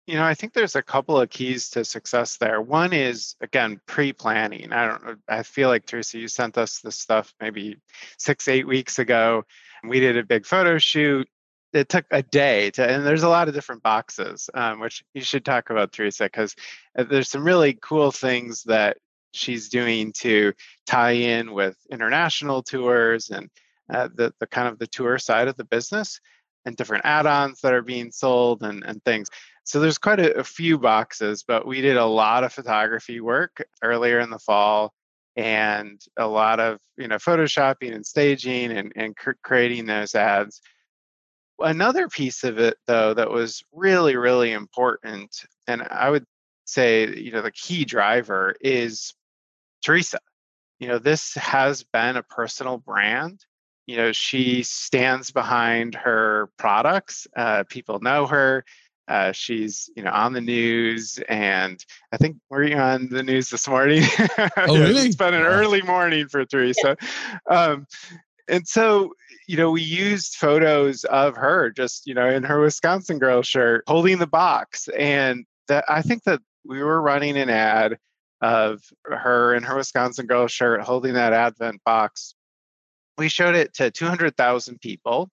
You 0.08 0.16
know, 0.16 0.26
I 0.26 0.34
think 0.34 0.54
there's 0.54 0.76
a 0.76 0.82
couple 0.82 1.20
of 1.20 1.30
keys 1.30 1.70
to 1.70 1.86
success 1.86 2.36
there. 2.38 2.62
One 2.62 2.92
is 2.92 3.36
again 3.40 3.80
pre-planning. 3.86 4.74
I 4.74 4.88
don't. 4.88 5.20
I 5.30 5.44
feel 5.44 5.70
like 5.70 5.86
Theresa, 5.86 6.20
you 6.20 6.28
sent 6.28 6.58
us 6.58 6.82
this 6.82 6.98
stuff 6.98 7.34
maybe 7.40 7.78
six, 8.18 8.50
eight 8.50 8.68
weeks 8.68 9.00
ago. 9.00 9.46
We 9.88 10.02
did 10.02 10.18
a 10.18 10.24
big 10.24 10.46
photo 10.46 10.78
shoot. 10.78 11.28
It 11.72 11.88
took 11.88 12.06
a 12.12 12.22
day 12.22 12.70
to, 12.72 12.86
and 12.88 13.06
there's 13.06 13.24
a 13.24 13.30
lot 13.30 13.48
of 13.48 13.54
different 13.54 13.82
boxes, 13.82 14.50
um, 14.54 14.80
which 14.82 15.04
you 15.14 15.22
should 15.22 15.46
talk 15.46 15.70
about, 15.70 15.92
Theresa, 15.94 16.26
because 16.26 16.56
uh, 16.98 17.04
there's 17.04 17.30
some 17.30 17.44
really 17.44 17.74
cool 17.82 18.12
things 18.12 18.64
that 18.64 18.98
she's 19.34 19.70
doing 19.70 20.14
to 20.20 20.54
tie 20.86 21.12
in 21.12 21.54
with 21.54 21.76
international 21.92 22.64
tours 22.64 23.30
and 23.30 23.50
uh, 23.94 24.10
the, 24.16 24.34
the 24.40 24.48
kind 24.48 24.68
of 24.68 24.80
the 24.80 24.88
tour 24.88 25.18
side 25.18 25.48
of 25.48 25.58
the 25.58 25.66
business 25.66 26.20
and 26.66 26.76
different 26.76 27.06
add-ons 27.06 27.60
that 27.62 27.74
are 27.74 27.82
being 27.82 28.12
sold 28.12 28.64
and, 28.64 28.84
and 28.86 29.04
things. 29.04 29.28
So 29.66 29.80
there's 29.80 29.98
quite 29.98 30.20
a, 30.20 30.40
a 30.40 30.44
few 30.44 30.78
boxes 30.78 31.44
but 31.46 31.68
we 31.68 31.82
did 31.82 31.98
a 31.98 32.06
lot 32.06 32.44
of 32.44 32.54
photography 32.54 33.20
work 33.20 33.64
earlier 33.84 34.20
in 34.20 34.30
the 34.30 34.40
fall 34.40 34.94
and 35.36 36.00
a 36.18 36.28
lot 36.28 36.60
of 36.60 36.78
you 36.98 37.08
know 37.08 37.16
photoshopping 37.16 37.94
and 37.94 38.06
staging 38.06 38.72
and, 38.72 38.94
and 38.96 39.16
cr- 39.16 39.32
creating 39.44 39.86
those 39.86 40.16
ads. 40.16 40.62
Another 41.60 42.08
piece 42.08 42.44
of 42.44 42.60
it 42.60 42.78
though 42.88 43.14
that 43.14 43.30
was 43.30 43.64
really 43.72 44.16
really 44.16 44.52
important 44.52 45.30
and 45.68 45.82
i 45.84 46.10
would 46.10 46.26
say 46.66 47.08
you 47.16 47.32
know 47.32 47.42
the 47.42 47.52
key 47.52 47.86
driver 47.86 48.56
is 48.62 49.14
Theresa. 49.84 50.20
You 50.80 50.88
know, 50.88 51.00
this 51.00 51.34
has 51.36 51.84
been 51.84 52.18
a 52.18 52.24
personal 52.24 52.78
brand. 52.78 53.40
You 53.86 53.98
know, 53.98 54.12
she 54.12 54.64
stands 54.64 55.32
behind 55.32 55.96
her 55.96 56.50
products. 56.58 57.28
Uh, 57.36 57.64
people 57.70 58.00
know 58.00 58.28
her. 58.28 58.66
Uh, 59.08 59.34
she's 59.34 59.90
you 59.98 60.04
know 60.04 60.12
on 60.12 60.32
the 60.32 60.40
news, 60.40 61.20
and 61.28 61.84
I 62.14 62.18
think 62.18 62.38
we're 62.50 62.80
on 62.80 63.10
the 63.10 63.22
news 63.22 63.50
this 63.50 63.68
morning. 63.68 64.04
Oh, 64.58 64.80
really? 64.80 65.08
it's 65.08 65.16
been 65.18 65.34
an 65.34 65.42
early 65.42 65.82
morning 65.82 66.30
for 66.30 66.46
Theresa, 66.46 66.96
um, 67.50 67.86
and 68.48 68.66
so 68.66 69.14
you 69.48 69.58
know, 69.58 69.72
we 69.72 69.82
used 69.82 70.36
photos 70.36 71.04
of 71.06 71.36
her 71.36 71.70
just, 71.70 72.08
you 72.08 72.14
know, 72.14 72.30
in 72.30 72.44
her 72.44 72.62
Wisconsin 72.62 73.20
girl 73.20 73.42
shirt 73.42 73.84
holding 73.88 74.20
the 74.20 74.28
box. 74.28 74.88
And 74.98 75.46
that 75.68 75.86
I 75.90 76.02
think 76.02 76.24
that 76.24 76.42
we 76.66 76.82
were 76.82 77.02
running 77.02 77.38
an 77.38 77.50
ad 77.50 77.98
of 78.44 78.82
her 79.06 79.56
in 79.56 79.64
her 79.64 79.76
Wisconsin 79.76 80.28
girl 80.28 80.48
shirt 80.48 80.82
holding 80.82 81.14
that 81.14 81.34
Advent 81.34 81.82
box. 81.84 82.36
We 83.18 83.30
showed 83.30 83.56
it 83.56 83.74
to 83.76 83.90
200,000 83.90 84.82
people 84.82 85.30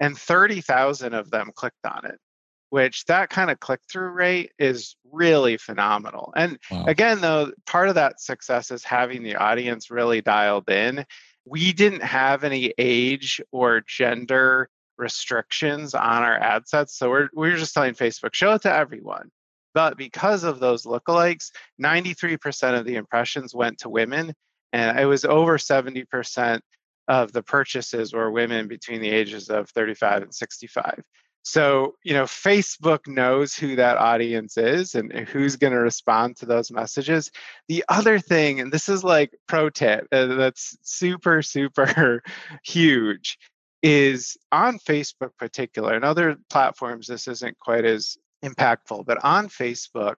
and 0.00 0.16
30,000 0.16 1.12
of 1.12 1.30
them 1.30 1.50
clicked 1.54 1.84
on 1.84 2.06
it 2.06 2.18
which 2.72 3.04
that 3.04 3.28
kind 3.28 3.50
of 3.50 3.60
click 3.60 3.80
through 3.86 4.08
rate 4.08 4.50
is 4.58 4.96
really 5.12 5.58
phenomenal. 5.58 6.32
And 6.34 6.58
wow. 6.70 6.86
again, 6.86 7.20
though, 7.20 7.52
part 7.66 7.90
of 7.90 7.96
that 7.96 8.18
success 8.18 8.70
is 8.70 8.82
having 8.82 9.22
the 9.22 9.36
audience 9.36 9.90
really 9.90 10.22
dialed 10.22 10.70
in. 10.70 11.04
We 11.44 11.74
didn't 11.74 12.00
have 12.00 12.44
any 12.44 12.72
age 12.78 13.42
or 13.52 13.82
gender 13.86 14.70
restrictions 14.96 15.94
on 15.94 16.22
our 16.22 16.38
ad 16.38 16.66
sets. 16.66 16.96
So 16.96 17.10
we're, 17.10 17.28
we're 17.34 17.58
just 17.58 17.74
telling 17.74 17.92
Facebook, 17.92 18.32
show 18.32 18.54
it 18.54 18.62
to 18.62 18.72
everyone. 18.72 19.30
But 19.74 19.96
because 19.96 20.44
of 20.44 20.60
those 20.60 20.84
lookalikes, 20.84 21.50
93% 21.82 22.78
of 22.78 22.84
the 22.84 22.96
impressions 22.96 23.54
went 23.54 23.78
to 23.78 23.88
women, 23.88 24.34
and 24.72 24.98
it 24.98 25.06
was 25.06 25.24
over 25.24 25.58
70% 25.58 26.60
of 27.08 27.32
the 27.32 27.42
purchases 27.42 28.12
were 28.12 28.30
women 28.30 28.68
between 28.68 29.00
the 29.00 29.10
ages 29.10 29.50
of 29.50 29.68
35 29.70 30.22
and 30.22 30.34
65. 30.34 31.02
So, 31.44 31.96
you 32.04 32.14
know, 32.14 32.24
Facebook 32.24 33.08
knows 33.08 33.54
who 33.54 33.74
that 33.76 33.98
audience 33.98 34.56
is 34.56 34.94
and 34.94 35.12
who's 35.12 35.56
going 35.56 35.72
to 35.72 35.80
respond 35.80 36.36
to 36.36 36.46
those 36.46 36.70
messages. 36.70 37.32
The 37.66 37.84
other 37.88 38.20
thing, 38.20 38.60
and 38.60 38.72
this 38.72 38.88
is 38.88 39.02
like 39.02 39.36
pro 39.48 39.68
tip 39.68 40.06
uh, 40.12 40.26
that's 40.26 40.76
super, 40.82 41.42
super 41.42 42.22
huge, 42.64 43.38
is 43.82 44.36
on 44.52 44.78
Facebook, 44.78 45.36
particular, 45.36 45.94
and 45.94 46.04
other 46.04 46.36
platforms, 46.48 47.08
this 47.08 47.26
isn't 47.26 47.58
quite 47.58 47.84
as 47.84 48.16
impactful, 48.44 49.06
but 49.06 49.22
on 49.24 49.48
Facebook, 49.48 50.16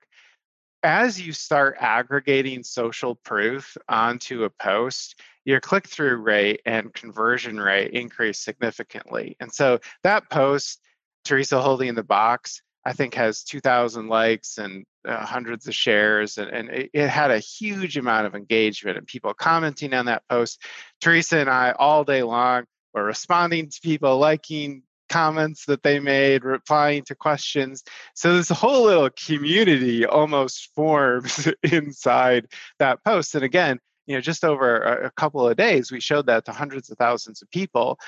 as 0.83 1.21
you 1.21 1.33
start 1.33 1.77
aggregating 1.81 2.63
social 2.63 3.15
proof 3.15 3.77
onto 3.89 4.45
a 4.45 4.51
post, 4.51 5.21
your 5.45 5.61
click 5.61 5.89
through 5.89 6.17
rate 6.17 6.61
and 6.67 6.93
conversion 6.93 7.59
rate 7.59 7.93
increase 7.93 8.39
significantly. 8.39 9.37
And 9.41 9.53
so 9.53 9.81
that 10.03 10.29
post 10.31 10.81
Theresa 11.25 11.61
holding 11.61 11.95
the 11.95 12.03
box, 12.03 12.61
I 12.85 12.93
think 12.93 13.15
has 13.15 13.43
2,000 13.45 14.09
likes 14.09 14.59
and 14.59 14.85
uh, 15.07 15.25
hundreds 15.25 15.67
of 15.67 15.75
shares, 15.75 16.37
and, 16.37 16.51
and 16.51 16.69
it, 16.69 16.91
it, 16.93 17.09
had 17.09 17.31
a 17.31 17.39
huge 17.39 17.97
amount 17.97 18.27
of 18.27 18.35
engagement 18.35 18.99
and 18.99 19.07
people 19.07 19.33
commenting 19.33 19.95
on 19.95 20.07
that 20.07 20.23
post. 20.29 20.63
Theresa 21.01 21.39
and 21.39 21.51
I, 21.51 21.73
all 21.79 22.05
day 22.05 22.23
long, 22.23 22.65
were 22.93 23.05
responding 23.05 23.71
to 23.71 23.81
people, 23.83 24.19
liking 24.19 24.83
comments 25.09 25.67
that 25.67 25.83
they 25.83 26.01
made, 26.01 26.45
replying 26.45 27.03
to 27.05 27.15
questions. 27.15 27.83
So 28.15 28.37
this 28.37 28.49
whole 28.49 28.85
little 28.85 29.11
community 29.11 30.07
almost 30.07 30.71
forms 30.75 31.49
inside 31.63 32.47
that 32.79 33.05
post. 33.05 33.35
And 33.35 33.45
again, 33.45 33.79
you 34.07 34.15
know, 34.15 34.21
just 34.21 34.45
over 34.45 34.77
a, 34.77 35.11
couple 35.13 35.49
of 35.49 35.57
days, 35.57 35.91
we 35.91 36.01
showed 36.01 36.27
that 36.27 36.45
to 36.45 36.53
hundreds 36.53 36.91
of 36.91 36.99
thousands 36.99 37.41
of 37.43 37.51
people. 37.51 37.99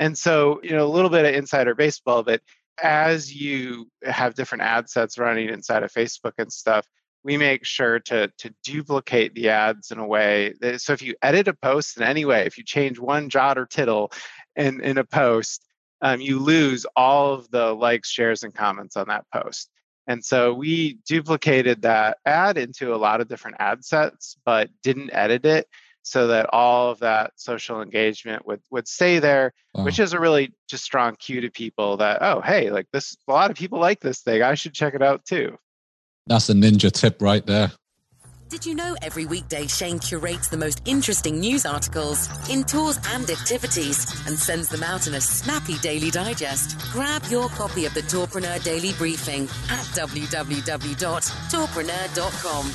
And 0.00 0.18
so, 0.18 0.60
you 0.62 0.70
know, 0.70 0.84
a 0.84 0.90
little 0.90 1.10
bit 1.10 1.24
of 1.24 1.34
insider 1.34 1.74
baseball, 1.74 2.24
but 2.24 2.40
as 2.82 3.32
you 3.32 3.88
have 4.02 4.34
different 4.34 4.62
ad 4.62 4.90
sets 4.90 5.16
running 5.16 5.48
inside 5.48 5.84
of 5.84 5.92
Facebook 5.92 6.32
and 6.38 6.52
stuff, 6.52 6.86
we 7.22 7.36
make 7.38 7.64
sure 7.64 8.00
to 8.00 8.30
to 8.38 8.54
duplicate 8.62 9.34
the 9.34 9.48
ads 9.48 9.90
in 9.90 9.98
a 9.98 10.06
way 10.06 10.54
that, 10.60 10.80
so 10.80 10.92
if 10.92 11.00
you 11.00 11.14
edit 11.22 11.48
a 11.48 11.54
post 11.54 11.96
in 11.96 12.02
any 12.02 12.24
way, 12.24 12.44
if 12.46 12.58
you 12.58 12.64
change 12.64 12.98
one 12.98 13.30
jot 13.30 13.56
or 13.56 13.66
tittle 13.66 14.12
in, 14.56 14.80
in 14.82 14.98
a 14.98 15.04
post, 15.04 15.64
um, 16.04 16.20
you 16.20 16.38
lose 16.38 16.84
all 16.94 17.32
of 17.32 17.50
the 17.50 17.74
likes, 17.74 18.10
shares, 18.10 18.42
and 18.42 18.54
comments 18.54 18.96
on 18.96 19.08
that 19.08 19.24
post. 19.32 19.70
And 20.06 20.22
so 20.22 20.52
we 20.52 20.98
duplicated 21.08 21.82
that 21.82 22.18
ad 22.26 22.58
into 22.58 22.94
a 22.94 22.96
lot 22.96 23.22
of 23.22 23.28
different 23.28 23.56
ad 23.58 23.82
sets, 23.82 24.36
but 24.44 24.68
didn't 24.82 25.14
edit 25.14 25.46
it 25.46 25.66
so 26.02 26.26
that 26.26 26.46
all 26.52 26.90
of 26.90 26.98
that 26.98 27.32
social 27.36 27.80
engagement 27.80 28.46
would 28.46 28.60
would 28.70 28.86
stay 28.86 29.18
there 29.18 29.54
wow. 29.74 29.84
which 29.84 29.98
is 29.98 30.12
a 30.12 30.20
really 30.20 30.52
just 30.68 30.84
strong 30.84 31.16
cue 31.16 31.40
to 31.40 31.50
people 31.50 31.96
that 31.96 32.18
oh 32.20 32.42
hey 32.42 32.70
like 32.70 32.86
this 32.92 33.16
a 33.26 33.32
lot 33.32 33.50
of 33.50 33.56
people 33.56 33.78
like 33.78 34.00
this 34.00 34.20
thing 34.20 34.42
i 34.42 34.52
should 34.52 34.74
check 34.74 34.92
it 34.92 35.00
out 35.00 35.24
too 35.24 35.56
that's 36.26 36.50
a 36.50 36.52
ninja 36.52 36.92
tip 36.92 37.22
right 37.22 37.46
there 37.46 37.72
did 38.48 38.66
you 38.66 38.74
know 38.74 38.96
every 39.02 39.26
weekday 39.26 39.66
Shane 39.66 39.98
curates 39.98 40.48
the 40.48 40.56
most 40.56 40.80
interesting 40.86 41.38
news 41.40 41.66
articles 41.66 42.28
in 42.48 42.64
tours 42.64 42.98
and 43.08 43.28
activities 43.30 44.06
and 44.26 44.38
sends 44.38 44.68
them 44.68 44.82
out 44.82 45.06
in 45.06 45.14
a 45.14 45.20
snappy 45.20 45.76
daily 45.78 46.10
digest? 46.10 46.78
Grab 46.92 47.22
your 47.30 47.48
copy 47.48 47.86
of 47.86 47.94
the 47.94 48.02
Tourpreneur 48.02 48.62
Daily 48.62 48.92
Briefing 48.94 49.44
at 49.70 49.84
www.tourpreneur.com. 49.94 52.66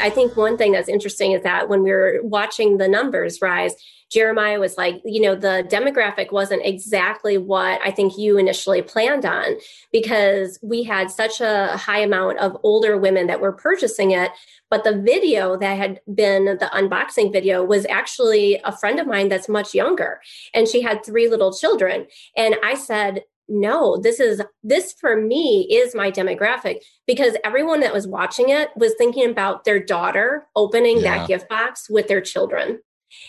I 0.00 0.10
think 0.10 0.36
one 0.36 0.56
thing 0.56 0.72
that's 0.72 0.88
interesting 0.88 1.32
is 1.32 1.42
that 1.42 1.68
when 1.68 1.82
we 1.82 1.90
were 1.90 2.20
watching 2.22 2.78
the 2.78 2.88
numbers 2.88 3.42
rise, 3.42 3.74
Jeremiah 4.10 4.58
was 4.58 4.76
like, 4.76 5.00
you 5.04 5.20
know, 5.20 5.36
the 5.36 5.66
demographic 5.70 6.32
wasn't 6.32 6.64
exactly 6.64 7.38
what 7.38 7.80
I 7.84 7.92
think 7.92 8.18
you 8.18 8.38
initially 8.38 8.82
planned 8.82 9.24
on 9.24 9.56
because 9.92 10.58
we 10.62 10.82
had 10.82 11.10
such 11.10 11.40
a 11.40 11.76
high 11.76 12.00
amount 12.00 12.38
of 12.38 12.56
older 12.64 12.98
women 12.98 13.28
that 13.28 13.40
were 13.40 13.52
purchasing 13.52 14.10
it. 14.10 14.32
But 14.68 14.84
the 14.84 15.00
video 15.00 15.56
that 15.56 15.78
had 15.78 16.00
been 16.12 16.44
the 16.44 16.70
unboxing 16.74 17.32
video 17.32 17.64
was 17.64 17.86
actually 17.86 18.60
a 18.64 18.76
friend 18.76 18.98
of 18.98 19.06
mine 19.06 19.28
that's 19.28 19.48
much 19.48 19.74
younger 19.74 20.20
and 20.54 20.66
she 20.66 20.82
had 20.82 21.04
three 21.04 21.28
little 21.28 21.52
children. 21.52 22.06
And 22.36 22.56
I 22.64 22.74
said, 22.74 23.22
no, 23.50 23.96
this 23.96 24.20
is 24.20 24.40
this 24.62 24.92
for 24.92 25.16
me 25.16 25.66
is 25.70 25.94
my 25.94 26.10
demographic 26.10 26.82
because 27.06 27.36
everyone 27.44 27.80
that 27.80 27.92
was 27.92 28.06
watching 28.06 28.48
it 28.48 28.70
was 28.76 28.94
thinking 28.96 29.28
about 29.28 29.64
their 29.64 29.80
daughter 29.80 30.46
opening 30.54 30.98
yeah. 30.98 31.18
that 31.18 31.28
gift 31.28 31.48
box 31.48 31.90
with 31.90 32.06
their 32.06 32.20
children. 32.20 32.80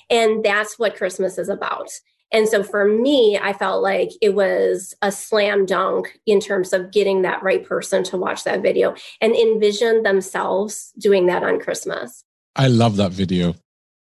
And 0.09 0.43
that's 0.43 0.77
what 0.79 0.95
Christmas 0.95 1.37
is 1.37 1.49
about. 1.49 1.89
And 2.33 2.47
so 2.47 2.63
for 2.63 2.87
me, 2.87 3.37
I 3.37 3.51
felt 3.53 3.83
like 3.83 4.11
it 4.21 4.33
was 4.35 4.93
a 5.01 5.11
slam 5.11 5.65
dunk 5.65 6.19
in 6.25 6.39
terms 6.39 6.71
of 6.71 6.91
getting 6.91 7.23
that 7.23 7.43
right 7.43 7.65
person 7.65 8.03
to 8.05 8.17
watch 8.17 8.45
that 8.45 8.61
video 8.61 8.95
and 9.19 9.35
envision 9.35 10.03
themselves 10.03 10.93
doing 10.97 11.25
that 11.25 11.43
on 11.43 11.59
Christmas. 11.59 12.23
I 12.55 12.67
love 12.67 12.95
that 12.97 13.11
video. 13.11 13.55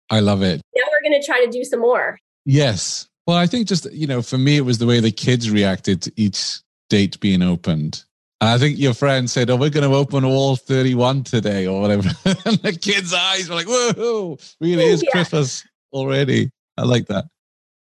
I 0.09 0.21
love 0.21 0.41
it. 0.41 0.61
Now 0.75 0.83
we're 0.91 1.09
going 1.09 1.21
to 1.21 1.25
try 1.25 1.43
to 1.45 1.51
do 1.51 1.63
some 1.63 1.81
more. 1.81 2.17
Yes. 2.45 3.07
Well, 3.27 3.37
I 3.37 3.47
think 3.47 3.67
just, 3.67 3.91
you 3.91 4.07
know, 4.07 4.21
for 4.21 4.37
me, 4.37 4.57
it 4.57 4.61
was 4.61 4.77
the 4.77 4.85
way 4.85 4.99
the 4.99 5.11
kids 5.11 5.49
reacted 5.49 6.01
to 6.03 6.11
each 6.15 6.59
date 6.89 7.19
being 7.19 7.41
opened. 7.41 8.03
I 8.41 8.57
think 8.57 8.77
your 8.77 8.93
friend 8.93 9.29
said, 9.29 9.49
Oh, 9.49 9.55
we're 9.55 9.69
going 9.69 9.89
to 9.89 9.95
open 9.95 10.25
all 10.25 10.55
31 10.55 11.23
today 11.23 11.67
or 11.67 11.81
whatever. 11.81 12.09
and 12.45 12.57
the 12.57 12.77
kids' 12.79 13.13
eyes 13.13 13.49
were 13.49 13.55
like, 13.55 13.67
Whoa, 13.67 14.37
really 14.59 14.85
is 14.85 15.03
yeah. 15.03 15.11
Christmas 15.11 15.65
already. 15.93 16.51
I 16.77 16.83
like 16.83 17.07
that. 17.07 17.25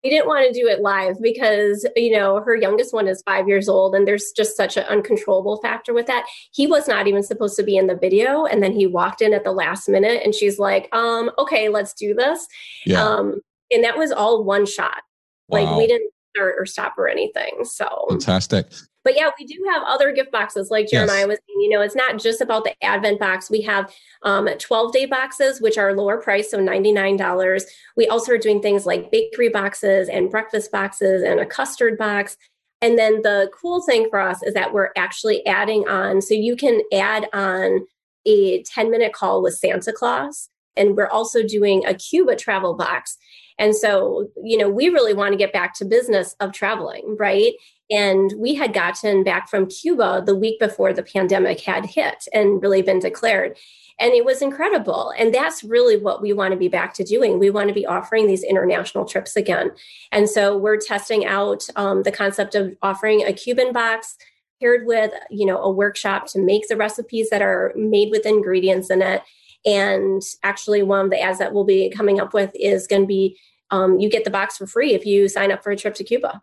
We 0.03 0.09
didn't 0.09 0.27
want 0.27 0.51
to 0.51 0.59
do 0.59 0.67
it 0.67 0.81
live 0.81 1.21
because, 1.21 1.87
you 1.95 2.11
know, 2.11 2.41
her 2.41 2.55
youngest 2.55 2.91
one 2.91 3.07
is 3.07 3.21
five 3.23 3.47
years 3.47 3.69
old 3.69 3.93
and 3.93 4.07
there's 4.07 4.31
just 4.35 4.57
such 4.57 4.75
an 4.75 4.83
uncontrollable 4.85 5.57
factor 5.61 5.93
with 5.93 6.07
that. 6.07 6.25
He 6.51 6.65
was 6.65 6.87
not 6.87 7.07
even 7.07 7.21
supposed 7.21 7.55
to 7.57 7.63
be 7.63 7.77
in 7.77 7.85
the 7.85 7.95
video. 7.95 8.45
And 8.45 8.63
then 8.63 8.71
he 8.71 8.87
walked 8.87 9.21
in 9.21 9.31
at 9.31 9.43
the 9.43 9.51
last 9.51 9.87
minute 9.87 10.23
and 10.25 10.33
she's 10.33 10.57
like, 10.57 10.89
um, 10.91 11.29
okay, 11.37 11.69
let's 11.69 11.93
do 11.93 12.15
this. 12.15 12.47
Yeah. 12.83 13.03
Um, 13.03 13.41
and 13.69 13.83
that 13.83 13.95
was 13.95 14.11
all 14.11 14.43
one 14.43 14.65
shot. 14.65 15.03
Wow. 15.49 15.61
Like 15.65 15.77
we 15.77 15.85
didn't 15.85 16.11
start 16.35 16.55
or 16.57 16.65
stop 16.65 16.97
or 16.97 17.07
anything. 17.07 17.63
So 17.63 18.07
fantastic. 18.09 18.71
But 19.03 19.15
yeah, 19.15 19.29
we 19.39 19.45
do 19.45 19.57
have 19.71 19.83
other 19.87 20.11
gift 20.11 20.31
boxes, 20.31 20.69
like 20.69 20.87
Jeremiah 20.87 21.19
yes. 21.19 21.27
was 21.27 21.37
saying. 21.47 21.61
You 21.61 21.69
know, 21.69 21.81
it's 21.81 21.95
not 21.95 22.19
just 22.19 22.41
about 22.41 22.63
the 22.63 22.73
Advent 22.83 23.19
box. 23.19 23.49
We 23.49 23.61
have 23.61 23.91
um, 24.23 24.47
12 24.47 24.93
day 24.93 25.05
boxes, 25.05 25.61
which 25.61 25.77
are 25.77 25.95
lower 25.95 26.17
price, 26.21 26.51
so 26.51 26.59
$99. 26.59 27.63
We 27.97 28.07
also 28.07 28.33
are 28.33 28.37
doing 28.37 28.61
things 28.61 28.85
like 28.85 29.11
bakery 29.11 29.49
boxes 29.49 30.09
and 30.09 30.29
breakfast 30.29 30.71
boxes 30.71 31.23
and 31.23 31.39
a 31.39 31.45
custard 31.45 31.97
box. 31.97 32.37
And 32.81 32.97
then 32.97 33.21
the 33.21 33.49
cool 33.59 33.81
thing 33.81 34.07
for 34.09 34.19
us 34.19 34.41
is 34.43 34.53
that 34.55 34.73
we're 34.73 34.89
actually 34.97 35.45
adding 35.45 35.87
on, 35.87 36.21
so 36.21 36.33
you 36.33 36.55
can 36.55 36.81
add 36.93 37.27
on 37.33 37.85
a 38.25 38.63
10 38.63 38.91
minute 38.91 39.13
call 39.13 39.41
with 39.41 39.55
Santa 39.55 39.91
Claus. 39.91 40.49
And 40.77 40.95
we're 40.95 41.09
also 41.09 41.43
doing 41.43 41.85
a 41.85 41.93
Cuba 41.93 42.35
travel 42.35 42.75
box. 42.75 43.17
And 43.59 43.75
so, 43.75 44.27
you 44.43 44.57
know, 44.57 44.69
we 44.69 44.89
really 44.89 45.13
want 45.13 45.33
to 45.33 45.37
get 45.37 45.53
back 45.53 45.75
to 45.75 45.85
business 45.85 46.35
of 46.39 46.51
traveling, 46.51 47.15
right? 47.19 47.53
And 47.91 48.33
we 48.37 48.55
had 48.55 48.73
gotten 48.73 49.23
back 49.23 49.49
from 49.49 49.67
Cuba 49.67 50.23
the 50.25 50.35
week 50.35 50.59
before 50.59 50.93
the 50.93 51.03
pandemic 51.03 51.59
had 51.59 51.85
hit 51.85 52.27
and 52.33 52.61
really 52.61 52.81
been 52.81 52.99
declared. 52.99 53.57
And 53.99 54.13
it 54.13 54.23
was 54.23 54.41
incredible. 54.41 55.13
And 55.17 55.33
that's 55.33 55.63
really 55.63 55.97
what 55.97 56.21
we 56.21 56.33
want 56.33 56.53
to 56.53 56.57
be 56.57 56.69
back 56.69 56.93
to 56.95 57.03
doing. 57.03 57.37
We 57.37 57.49
want 57.49 57.67
to 57.67 57.73
be 57.73 57.85
offering 57.85 58.25
these 58.25 58.43
international 58.43 59.05
trips 59.05 59.35
again. 59.35 59.71
And 60.11 60.29
so 60.29 60.57
we're 60.57 60.77
testing 60.77 61.25
out 61.25 61.67
um, 61.75 62.03
the 62.03 62.11
concept 62.11 62.55
of 62.55 62.75
offering 62.81 63.23
a 63.23 63.33
Cuban 63.33 63.73
box 63.73 64.17
paired 64.59 64.87
with, 64.87 65.11
you 65.29 65.45
know, 65.45 65.61
a 65.61 65.69
workshop 65.69 66.27
to 66.27 66.39
make 66.39 66.67
the 66.69 66.77
recipes 66.77 67.29
that 67.29 67.41
are 67.41 67.73
made 67.75 68.09
with 68.09 68.25
ingredients 68.25 68.89
in 68.89 69.01
it. 69.01 69.21
And 69.65 70.21
actually, 70.43 70.81
one 70.81 71.05
of 71.05 71.11
the 71.11 71.21
ads 71.21 71.39
that 71.39 71.53
we'll 71.53 71.65
be 71.65 71.91
coming 71.91 72.19
up 72.19 72.33
with 72.33 72.51
is 72.55 72.87
going 72.87 73.03
to 73.03 73.07
be 73.07 73.37
um, 73.69 73.99
you 73.99 74.09
get 74.09 74.23
the 74.23 74.31
box 74.31 74.57
for 74.57 74.65
free 74.65 74.93
if 74.93 75.05
you 75.05 75.27
sign 75.27 75.51
up 75.51 75.63
for 75.63 75.71
a 75.71 75.77
trip 75.77 75.93
to 75.95 76.03
Cuba. 76.03 76.41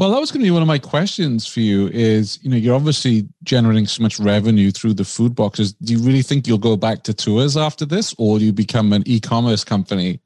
Well, 0.00 0.12
that 0.12 0.18
was 0.18 0.32
going 0.32 0.40
to 0.40 0.46
be 0.46 0.50
one 0.50 0.62
of 0.62 0.66
my 0.66 0.78
questions 0.78 1.46
for 1.46 1.60
you. 1.60 1.88
Is 1.88 2.42
you 2.42 2.48
know 2.48 2.56
you're 2.56 2.74
obviously 2.74 3.28
generating 3.42 3.86
so 3.86 4.02
much 4.02 4.18
revenue 4.18 4.70
through 4.70 4.94
the 4.94 5.04
food 5.04 5.34
boxes. 5.34 5.74
Do 5.74 5.92
you 5.92 5.98
really 5.98 6.22
think 6.22 6.46
you'll 6.46 6.56
go 6.56 6.74
back 6.74 7.02
to 7.02 7.12
tours 7.12 7.54
after 7.54 7.84
this, 7.84 8.14
or 8.16 8.38
you 8.38 8.50
become 8.50 8.94
an 8.94 9.02
e-commerce 9.04 9.62
company? 9.62 10.18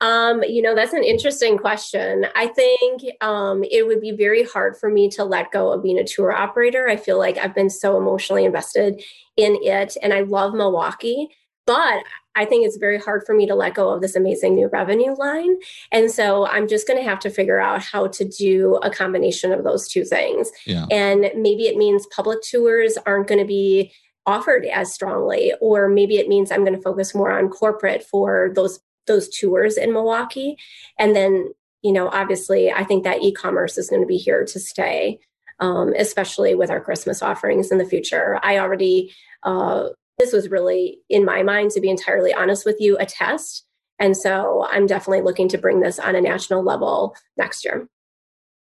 Um, 0.00 0.42
you 0.42 0.62
know, 0.62 0.74
that's 0.74 0.92
an 0.94 1.04
interesting 1.04 1.58
question. 1.58 2.26
I 2.34 2.48
think 2.48 3.02
um, 3.20 3.62
it 3.70 3.86
would 3.86 4.00
be 4.00 4.10
very 4.10 4.42
hard 4.42 4.76
for 4.76 4.90
me 4.90 5.10
to 5.10 5.22
let 5.22 5.52
go 5.52 5.72
of 5.72 5.84
being 5.84 6.00
a 6.00 6.04
tour 6.04 6.32
operator. 6.32 6.88
I 6.88 6.96
feel 6.96 7.18
like 7.18 7.38
I've 7.38 7.54
been 7.54 7.70
so 7.70 7.96
emotionally 7.96 8.44
invested 8.44 9.00
in 9.36 9.58
it, 9.62 9.96
and 10.02 10.12
I 10.12 10.22
love 10.22 10.54
Milwaukee. 10.54 11.28
But 11.68 12.02
I 12.36 12.44
think 12.44 12.66
it's 12.66 12.76
very 12.76 12.98
hard 12.98 13.24
for 13.24 13.34
me 13.34 13.46
to 13.46 13.54
let 13.54 13.74
go 13.74 13.88
of 13.88 14.02
this 14.02 14.14
amazing 14.14 14.54
new 14.54 14.68
revenue 14.68 15.14
line. 15.14 15.56
And 15.90 16.10
so 16.10 16.46
I'm 16.46 16.68
just 16.68 16.86
going 16.86 16.98
to 17.02 17.08
have 17.08 17.18
to 17.20 17.30
figure 17.30 17.58
out 17.58 17.82
how 17.82 18.08
to 18.08 18.24
do 18.24 18.76
a 18.82 18.90
combination 18.90 19.52
of 19.52 19.64
those 19.64 19.88
two 19.88 20.04
things. 20.04 20.50
Yeah. 20.66 20.86
And 20.90 21.30
maybe 21.34 21.66
it 21.66 21.76
means 21.76 22.06
public 22.14 22.42
tours 22.42 22.98
aren't 23.06 23.26
going 23.26 23.40
to 23.40 23.46
be 23.46 23.92
offered 24.26 24.66
as 24.66 24.92
strongly 24.92 25.52
or 25.60 25.88
maybe 25.88 26.18
it 26.18 26.28
means 26.28 26.50
I'm 26.50 26.64
going 26.64 26.76
to 26.76 26.82
focus 26.82 27.14
more 27.14 27.30
on 27.30 27.48
corporate 27.48 28.02
for 28.02 28.52
those 28.54 28.80
those 29.06 29.28
tours 29.28 29.76
in 29.76 29.92
Milwaukee. 29.92 30.56
And 30.98 31.14
then, 31.14 31.52
you 31.82 31.92
know, 31.92 32.08
obviously 32.08 32.72
I 32.72 32.82
think 32.82 33.04
that 33.04 33.22
e-commerce 33.22 33.78
is 33.78 33.88
going 33.88 34.02
to 34.02 34.06
be 34.06 34.16
here 34.16 34.44
to 34.44 34.60
stay. 34.60 35.18
Um, 35.58 35.94
especially 35.96 36.54
with 36.54 36.68
our 36.68 36.82
Christmas 36.82 37.22
offerings 37.22 37.72
in 37.72 37.78
the 37.78 37.86
future. 37.86 38.38
I 38.42 38.58
already 38.58 39.14
uh, 39.42 39.88
this 40.18 40.32
was 40.32 40.50
really, 40.50 40.98
in 41.08 41.24
my 41.24 41.42
mind, 41.42 41.70
to 41.72 41.80
be 41.80 41.90
entirely 41.90 42.32
honest 42.32 42.64
with 42.64 42.76
you, 42.80 42.96
a 42.98 43.06
test. 43.06 43.64
And 43.98 44.16
so 44.16 44.66
I'm 44.70 44.86
definitely 44.86 45.22
looking 45.22 45.48
to 45.48 45.58
bring 45.58 45.80
this 45.80 45.98
on 45.98 46.14
a 46.14 46.20
national 46.20 46.62
level 46.62 47.14
next 47.36 47.64
year. 47.64 47.88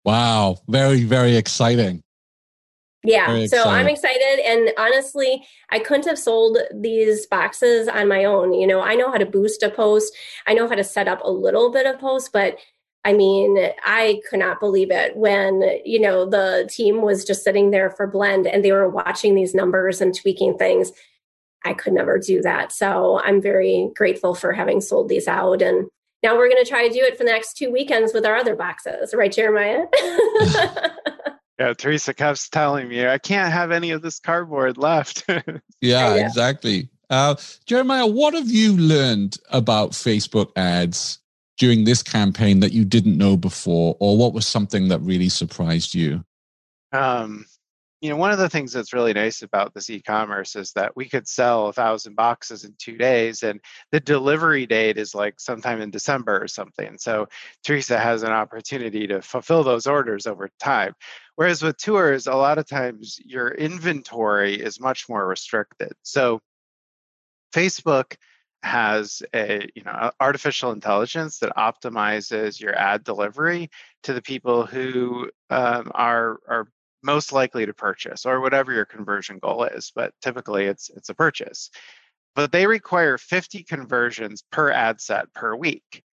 Wow. 0.03 0.57
Very, 0.67 1.03
very 1.03 1.35
exciting. 1.35 2.01
Yeah. 3.03 3.45
So 3.45 3.63
I'm 3.63 3.87
excited. 3.87 4.39
And 4.45 4.71
honestly, 4.77 5.45
I 5.69 5.79
couldn't 5.79 6.07
have 6.07 6.17
sold 6.17 6.57
these 6.73 7.27
boxes 7.27 7.87
on 7.87 8.07
my 8.07 8.25
own. 8.25 8.53
You 8.53 8.65
know, 8.65 8.81
I 8.81 8.95
know 8.95 9.11
how 9.11 9.17
to 9.17 9.25
boost 9.25 9.61
a 9.61 9.69
post, 9.69 10.11
I 10.47 10.53
know 10.53 10.67
how 10.67 10.75
to 10.75 10.83
set 10.83 11.07
up 11.07 11.21
a 11.23 11.29
little 11.29 11.71
bit 11.71 11.85
of 11.85 11.99
post, 11.99 12.31
but 12.33 12.57
I 13.03 13.13
mean, 13.13 13.57
I 13.85 14.21
could 14.27 14.39
not 14.39 14.59
believe 14.59 14.89
it 14.89 15.15
when, 15.15 15.61
you 15.85 15.99
know, 15.99 16.27
the 16.27 16.67
team 16.71 17.03
was 17.03 17.23
just 17.23 17.43
sitting 17.43 17.69
there 17.69 17.91
for 17.91 18.07
Blend 18.07 18.47
and 18.47 18.65
they 18.65 18.71
were 18.71 18.89
watching 18.89 19.35
these 19.35 19.53
numbers 19.53 20.01
and 20.01 20.15
tweaking 20.15 20.57
things. 20.57 20.91
I 21.63 21.73
could 21.73 21.93
never 21.93 22.19
do 22.19 22.41
that. 22.41 22.71
So 22.71 23.19
I'm 23.23 23.41
very 23.41 23.89
grateful 23.95 24.35
for 24.35 24.53
having 24.53 24.81
sold 24.81 25.09
these 25.09 25.27
out. 25.27 25.61
And 25.61 25.87
now 26.21 26.35
we're 26.35 26.49
going 26.49 26.63
to 26.63 26.69
try 26.69 26.87
to 26.87 26.93
do 26.93 27.01
it 27.01 27.17
for 27.17 27.23
the 27.23 27.31
next 27.31 27.55
two 27.55 27.71
weekends 27.71 28.13
with 28.13 28.25
our 28.25 28.35
other 28.35 28.55
boxes, 28.55 29.13
right, 29.13 29.31
Jeremiah? 29.31 29.85
yeah, 31.59 31.73
Theresa 31.73 32.13
kept 32.13 32.51
telling 32.51 32.87
me 32.87 33.07
I 33.07 33.17
can't 33.17 33.51
have 33.51 33.71
any 33.71 33.91
of 33.91 34.01
this 34.01 34.19
cardboard 34.19 34.77
left. 34.77 35.25
yeah, 35.81 36.15
exactly. 36.15 36.89
Uh, 37.09 37.35
Jeremiah, 37.65 38.07
what 38.07 38.33
have 38.33 38.49
you 38.49 38.75
learned 38.77 39.37
about 39.51 39.91
Facebook 39.91 40.51
ads 40.55 41.19
during 41.57 41.85
this 41.85 42.03
campaign 42.03 42.59
that 42.59 42.73
you 42.73 42.83
didn't 42.83 43.17
know 43.17 43.37
before, 43.37 43.95
or 43.99 44.17
what 44.17 44.33
was 44.33 44.47
something 44.47 44.89
that 44.89 44.99
really 44.99 45.29
surprised 45.29 45.93
you? 45.93 46.23
Um, 46.91 47.45
you 48.01 48.09
know, 48.09 48.17
one 48.17 48.31
of 48.31 48.37
the 48.37 48.49
things 48.49 48.73
that's 48.73 48.93
really 48.93 49.13
nice 49.13 49.41
about 49.41 49.73
this 49.73 49.89
e-commerce 49.89 50.55
is 50.55 50.73
that 50.73 50.95
we 50.95 51.07
could 51.07 51.27
sell 51.27 51.67
a 51.67 51.73
thousand 51.73 52.15
boxes 52.15 52.63
in 52.63 52.75
two 52.77 52.97
days, 52.97 53.41
and 53.41 53.61
the 53.91 53.99
delivery 53.99 54.65
date 54.65 54.97
is 54.97 55.15
like 55.15 55.39
sometime 55.39 55.81
in 55.81 55.91
December 55.91 56.41
or 56.41 56.47
something. 56.47 56.97
So 56.97 57.27
Theresa 57.63 57.97
has 57.97 58.23
an 58.23 58.31
opportunity 58.31 59.07
to 59.07 59.21
fulfill 59.21 59.63
those 59.63 59.87
orders 59.87 60.27
over 60.27 60.49
time. 60.59 60.93
Whereas 61.35 61.63
with 61.63 61.77
tours, 61.77 62.27
a 62.27 62.35
lot 62.35 62.57
of 62.57 62.67
times 62.67 63.19
your 63.23 63.49
inventory 63.49 64.55
is 64.55 64.79
much 64.79 65.07
more 65.09 65.25
restricted. 65.25 65.93
So 66.03 66.41
Facebook 67.53 68.15
has 68.63 69.21
a 69.35 69.69
you 69.75 69.83
know 69.83 70.11
artificial 70.19 70.71
intelligence 70.71 71.37
that 71.37 71.55
optimizes 71.55 72.59
your 72.59 72.75
ad 72.75 73.03
delivery 73.03 73.69
to 74.01 74.11
the 74.11 74.21
people 74.21 74.65
who 74.65 75.29
um, 75.51 75.91
are 75.93 76.39
are 76.47 76.67
most 77.05 77.31
likely 77.31 77.65
to 77.65 77.73
purchase 77.73 78.25
or 78.25 78.41
whatever 78.41 78.73
your 78.73 78.85
conversion 78.85 79.39
goal 79.39 79.63
is 79.63 79.91
but 79.95 80.13
typically 80.21 80.65
it's 80.65 80.89
it's 80.89 81.09
a 81.09 81.13
purchase. 81.13 81.69
But 82.35 82.51
they 82.51 82.67
require 82.67 83.17
50 83.17 83.63
conversions 83.63 84.43
per 84.51 84.69
ad 84.69 84.99
set 84.99 85.33
per 85.33 85.55
week. 85.55 86.03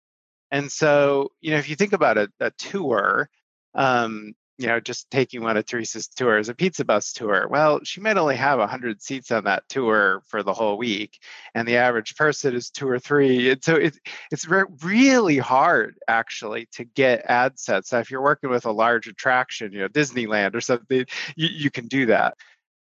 And 0.51 0.71
so 0.71 1.31
you 1.41 1.51
know 1.53 1.59
if 1.59 1.69
you 1.69 1.77
think 1.77 1.93
about 1.93 2.19
a, 2.19 2.29
a 2.41 2.51
tour 2.53 3.29
um, 3.75 4.35
you 4.63 4.69
know, 4.69 4.79
just 4.79 5.11
taking 5.11 5.43
one 5.43 5.57
of 5.57 5.67
Theresa's 5.67 6.07
tours, 6.07 6.49
a 6.49 6.55
pizza 6.55 6.85
bus 6.85 7.13
tour. 7.13 7.49
Well, 7.49 7.81
she 7.83 8.01
might 8.01 8.17
only 8.17 8.37
have 8.37 8.61
100 8.61 9.03
seats 9.03 9.33
on 9.33 9.45
that 9.45 9.69
tour 9.69 10.23
for 10.29 10.45
the 10.45 10.55
whole 10.55 10.79
week, 10.79 11.19
and 11.55 11.67
the 11.67 11.77
average 11.77 12.15
person 12.15 12.55
is 12.55 12.71
two 12.71 12.89
or 12.89 13.01
three. 13.01 13.51
And 13.51 13.63
so 13.63 13.75
it, 13.75 13.99
it's 14.31 14.47
re- 14.47 14.65
really 14.83 15.39
hard, 15.39 15.97
actually, 16.07 16.69
to 16.73 16.85
get 16.85 17.25
ad 17.27 17.59
sets. 17.59 17.93
Now, 17.93 17.99
if 17.99 18.11
you're 18.11 18.23
working 18.23 18.51
with 18.51 18.65
a 18.65 18.71
large 18.71 19.09
attraction, 19.09 19.73
you 19.73 19.81
know, 19.81 19.89
Disneyland 19.89 20.55
or 20.55 20.61
something, 20.61 21.05
you, 21.35 21.49
you 21.49 21.71
can 21.71 21.89
do 21.89 22.07
that. 22.07 22.37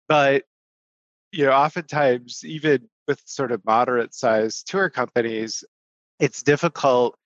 But, 0.06 0.44
you 1.32 1.46
know, 1.46 1.52
oftentimes, 1.52 2.44
even 2.44 2.90
with 3.08 3.22
sort 3.24 3.52
of 3.52 3.64
moderate 3.64 4.14
sized 4.14 4.68
tour 4.68 4.90
companies, 4.90 5.64
it's 6.18 6.42
difficult 6.42 7.16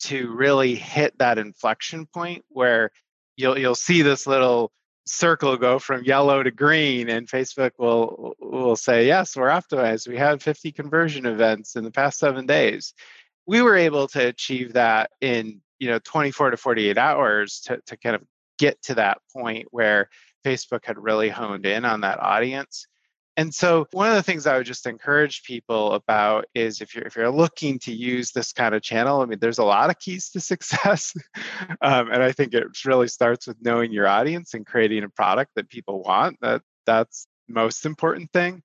to 0.00 0.30
really 0.34 0.74
hit 0.74 1.16
that 1.18 1.38
inflection 1.38 2.06
point 2.12 2.44
where 2.48 2.90
you'll 3.36 3.58
you'll 3.58 3.74
see 3.74 4.02
this 4.02 4.26
little 4.26 4.72
circle 5.04 5.56
go 5.56 5.78
from 5.78 6.04
yellow 6.04 6.44
to 6.44 6.50
green 6.52 7.08
and 7.08 7.26
facebook 7.26 7.72
will 7.76 8.34
will 8.38 8.76
say 8.76 9.06
yes 9.06 9.36
we're 9.36 9.48
optimized. 9.48 10.06
We 10.06 10.16
had 10.16 10.42
50 10.42 10.70
conversion 10.72 11.26
events 11.26 11.74
in 11.74 11.82
the 11.82 11.90
past 11.90 12.18
seven 12.18 12.46
days. 12.46 12.94
We 13.46 13.62
were 13.62 13.76
able 13.76 14.06
to 14.08 14.28
achieve 14.28 14.74
that 14.74 15.10
in 15.20 15.60
you 15.80 15.88
know 15.88 15.98
24 16.04 16.52
to 16.52 16.56
48 16.56 16.98
hours 16.98 17.60
to, 17.66 17.80
to 17.86 17.96
kind 17.96 18.14
of 18.14 18.22
get 18.58 18.80
to 18.82 18.94
that 18.94 19.18
point 19.32 19.66
where 19.70 20.08
facebook 20.44 20.84
had 20.84 20.98
really 20.98 21.28
honed 21.28 21.66
in 21.66 21.84
on 21.84 22.02
that 22.02 22.20
audience 22.20 22.86
and 23.36 23.54
so 23.54 23.86
one 23.92 24.08
of 24.08 24.14
the 24.14 24.22
things 24.22 24.46
I 24.46 24.58
would 24.58 24.66
just 24.66 24.86
encourage 24.86 25.42
people 25.44 25.92
about 25.92 26.46
is 26.54 26.80
if 26.80 26.94
you're 26.94 27.04
if 27.04 27.16
you're 27.16 27.30
looking 27.30 27.78
to 27.80 27.92
use 27.92 28.30
this 28.30 28.52
kind 28.52 28.74
of 28.74 28.82
channel, 28.82 29.22
I 29.22 29.26
mean, 29.26 29.38
there's 29.38 29.58
a 29.58 29.64
lot 29.64 29.90
of 29.90 29.98
keys 29.98 30.30
to 30.30 30.40
success, 30.52 31.14
um, 31.80 32.10
and 32.10 32.22
I 32.22 32.32
think 32.32 32.52
it 32.52 32.66
really 32.84 33.08
starts 33.08 33.46
with 33.46 33.56
knowing 33.62 33.92
your 33.92 34.06
audience 34.06 34.54
and 34.54 34.66
creating 34.66 35.04
a 35.04 35.08
product 35.08 35.52
that 35.56 35.70
people 35.70 36.02
want. 36.02 36.38
That 36.42 36.62
that's 36.84 37.26
most 37.48 37.86
important 37.86 38.32
thing. 38.32 38.62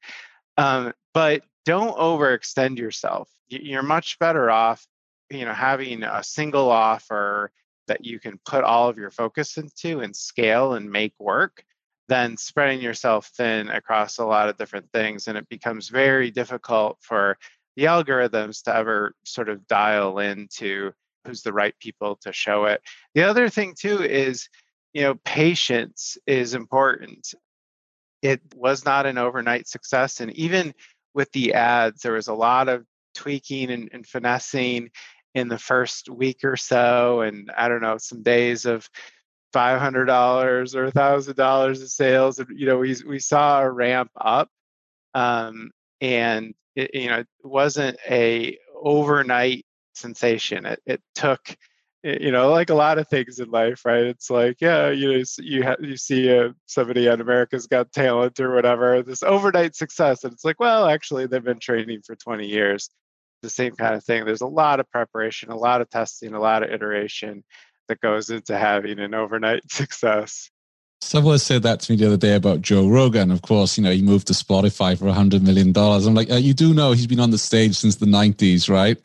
Um, 0.57 0.93
but 1.13 1.43
don't 1.65 1.97
overextend 1.97 2.77
yourself. 2.77 3.29
You're 3.47 3.83
much 3.83 4.19
better 4.19 4.49
off, 4.49 4.85
you 5.29 5.45
know, 5.45 5.53
having 5.53 6.03
a 6.03 6.23
single 6.23 6.69
offer 6.69 7.51
that 7.87 8.05
you 8.05 8.19
can 8.19 8.39
put 8.45 8.63
all 8.63 8.89
of 8.89 8.97
your 8.97 9.11
focus 9.11 9.57
into 9.57 10.01
and 10.01 10.15
scale 10.15 10.73
and 10.73 10.91
make 10.91 11.13
work 11.19 11.63
then 12.07 12.37
spreading 12.37 12.81
yourself 12.81 13.27
thin 13.35 13.69
across 13.69 14.17
a 14.17 14.25
lot 14.25 14.49
of 14.49 14.57
different 14.57 14.91
things. 14.93 15.27
And 15.27 15.37
it 15.37 15.49
becomes 15.49 15.89
very 15.89 16.31
difficult 16.31 16.97
for 17.01 17.37
the 17.75 17.85
algorithms 17.85 18.63
to 18.63 18.75
ever 18.75 19.13
sort 19.23 19.49
of 19.49 19.67
dial 19.67 20.19
into 20.19 20.91
who's 21.25 21.41
the 21.41 21.53
right 21.53 21.77
people 21.79 22.17
to 22.21 22.31
show 22.31 22.65
it. 22.65 22.81
The 23.13 23.23
other 23.23 23.49
thing, 23.49 23.75
too, 23.77 24.01
is 24.01 24.47
you 24.93 25.03
know, 25.03 25.15
patience 25.25 26.17
is 26.25 26.55
important. 26.55 27.35
It 28.23 28.41
was 28.55 28.83
not 28.83 29.05
an 29.05 29.19
overnight 29.19 29.67
success. 29.67 30.21
And 30.21 30.31
even 30.31 30.73
with 31.13 31.31
the 31.33 31.53
ads, 31.53 32.01
there 32.01 32.13
was 32.13 32.29
a 32.29 32.33
lot 32.33 32.67
of 32.67 32.83
tweaking 33.13 33.69
and, 33.69 33.89
and 33.91 34.07
finessing 34.07 34.89
in 35.35 35.49
the 35.49 35.59
first 35.59 36.09
week 36.09 36.39
or 36.43 36.57
so. 36.57 37.21
And 37.21 37.51
I 37.55 37.67
don't 37.67 37.81
know, 37.81 37.97
some 37.99 38.23
days 38.23 38.65
of 38.65 38.89
five 39.53 39.79
hundred 39.79 40.05
dollars 40.05 40.75
or 40.75 40.85
a 40.85 40.91
thousand 40.91 41.35
dollars 41.35 41.81
of 41.81 41.89
sales. 41.89 42.39
And, 42.39 42.47
you 42.59 42.65
know, 42.65 42.77
we 42.77 42.95
we 43.07 43.19
saw 43.19 43.61
a 43.61 43.71
ramp 43.71 44.11
up, 44.19 44.49
um, 45.13 45.71
and 46.01 46.53
it, 46.75 46.93
you 46.93 47.07
know, 47.07 47.19
it 47.19 47.27
wasn't 47.43 47.97
a 48.09 48.57
overnight 48.75 49.65
sensation. 49.93 50.65
It 50.65 50.79
it 50.85 51.01
took, 51.15 51.55
you 52.03 52.31
know, 52.31 52.51
like 52.51 52.69
a 52.69 52.75
lot 52.75 52.99
of 52.99 53.07
things 53.07 53.39
in 53.39 53.49
life, 53.49 53.83
right? 53.85 54.03
It's 54.03 54.29
like, 54.29 54.57
yeah, 54.61 54.89
you 54.89 55.13
know, 55.13 55.23
you 55.39 55.63
ha- 55.63 55.75
you 55.79 55.97
see 55.97 56.37
uh, 56.37 56.49
somebody 56.65 57.09
on 57.09 57.21
America's 57.21 57.67
Got 57.67 57.91
Talent 57.91 58.39
or 58.39 58.53
whatever, 58.53 59.01
this 59.01 59.23
overnight 59.23 59.75
success, 59.75 60.23
and 60.23 60.33
it's 60.33 60.45
like, 60.45 60.59
well, 60.59 60.87
actually, 60.87 61.25
they've 61.25 61.43
been 61.43 61.59
training 61.59 62.01
for 62.05 62.15
twenty 62.15 62.47
years. 62.47 62.89
The 63.43 63.49
same 63.49 63.73
kind 63.73 63.95
of 63.95 64.03
thing. 64.03 64.25
There's 64.25 64.41
a 64.41 64.47
lot 64.47 64.79
of 64.79 64.89
preparation, 64.89 65.51
a 65.51 65.55
lot 65.55 65.81
of 65.81 65.89
testing, 65.89 66.33
a 66.33 66.39
lot 66.39 66.63
of 66.63 66.71
iteration 66.71 67.43
that 67.87 68.01
goes 68.01 68.29
into 68.29 68.57
having 68.57 68.99
an 68.99 69.13
overnight 69.13 69.69
success. 69.71 70.49
Someone 70.99 71.37
said 71.37 71.61
that 71.61 71.79
to 71.81 71.91
me 71.91 71.97
the 71.97 72.07
other 72.07 72.17
day 72.17 72.35
about 72.35 72.61
Joe 72.61 72.87
Rogan. 72.89 73.29
Of 73.29 73.43
course, 73.43 73.77
you 73.77 73.83
know, 73.83 73.91
he 73.91 74.01
moved 74.01 74.27
to 74.27 74.33
Spotify 74.33 74.97
for 74.97 75.07
a 75.07 75.13
$100 75.13 75.43
million. 75.43 75.71
I'm 75.77 76.15
like, 76.15 76.31
uh, 76.31 76.35
you 76.35 76.55
do 76.55 76.73
know 76.73 76.91
he's 76.91 77.05
been 77.05 77.19
on 77.19 77.29
the 77.29 77.37
stage 77.37 77.75
since 77.75 77.97
the 77.97 78.07
90s, 78.07 78.67
right? 78.67 78.97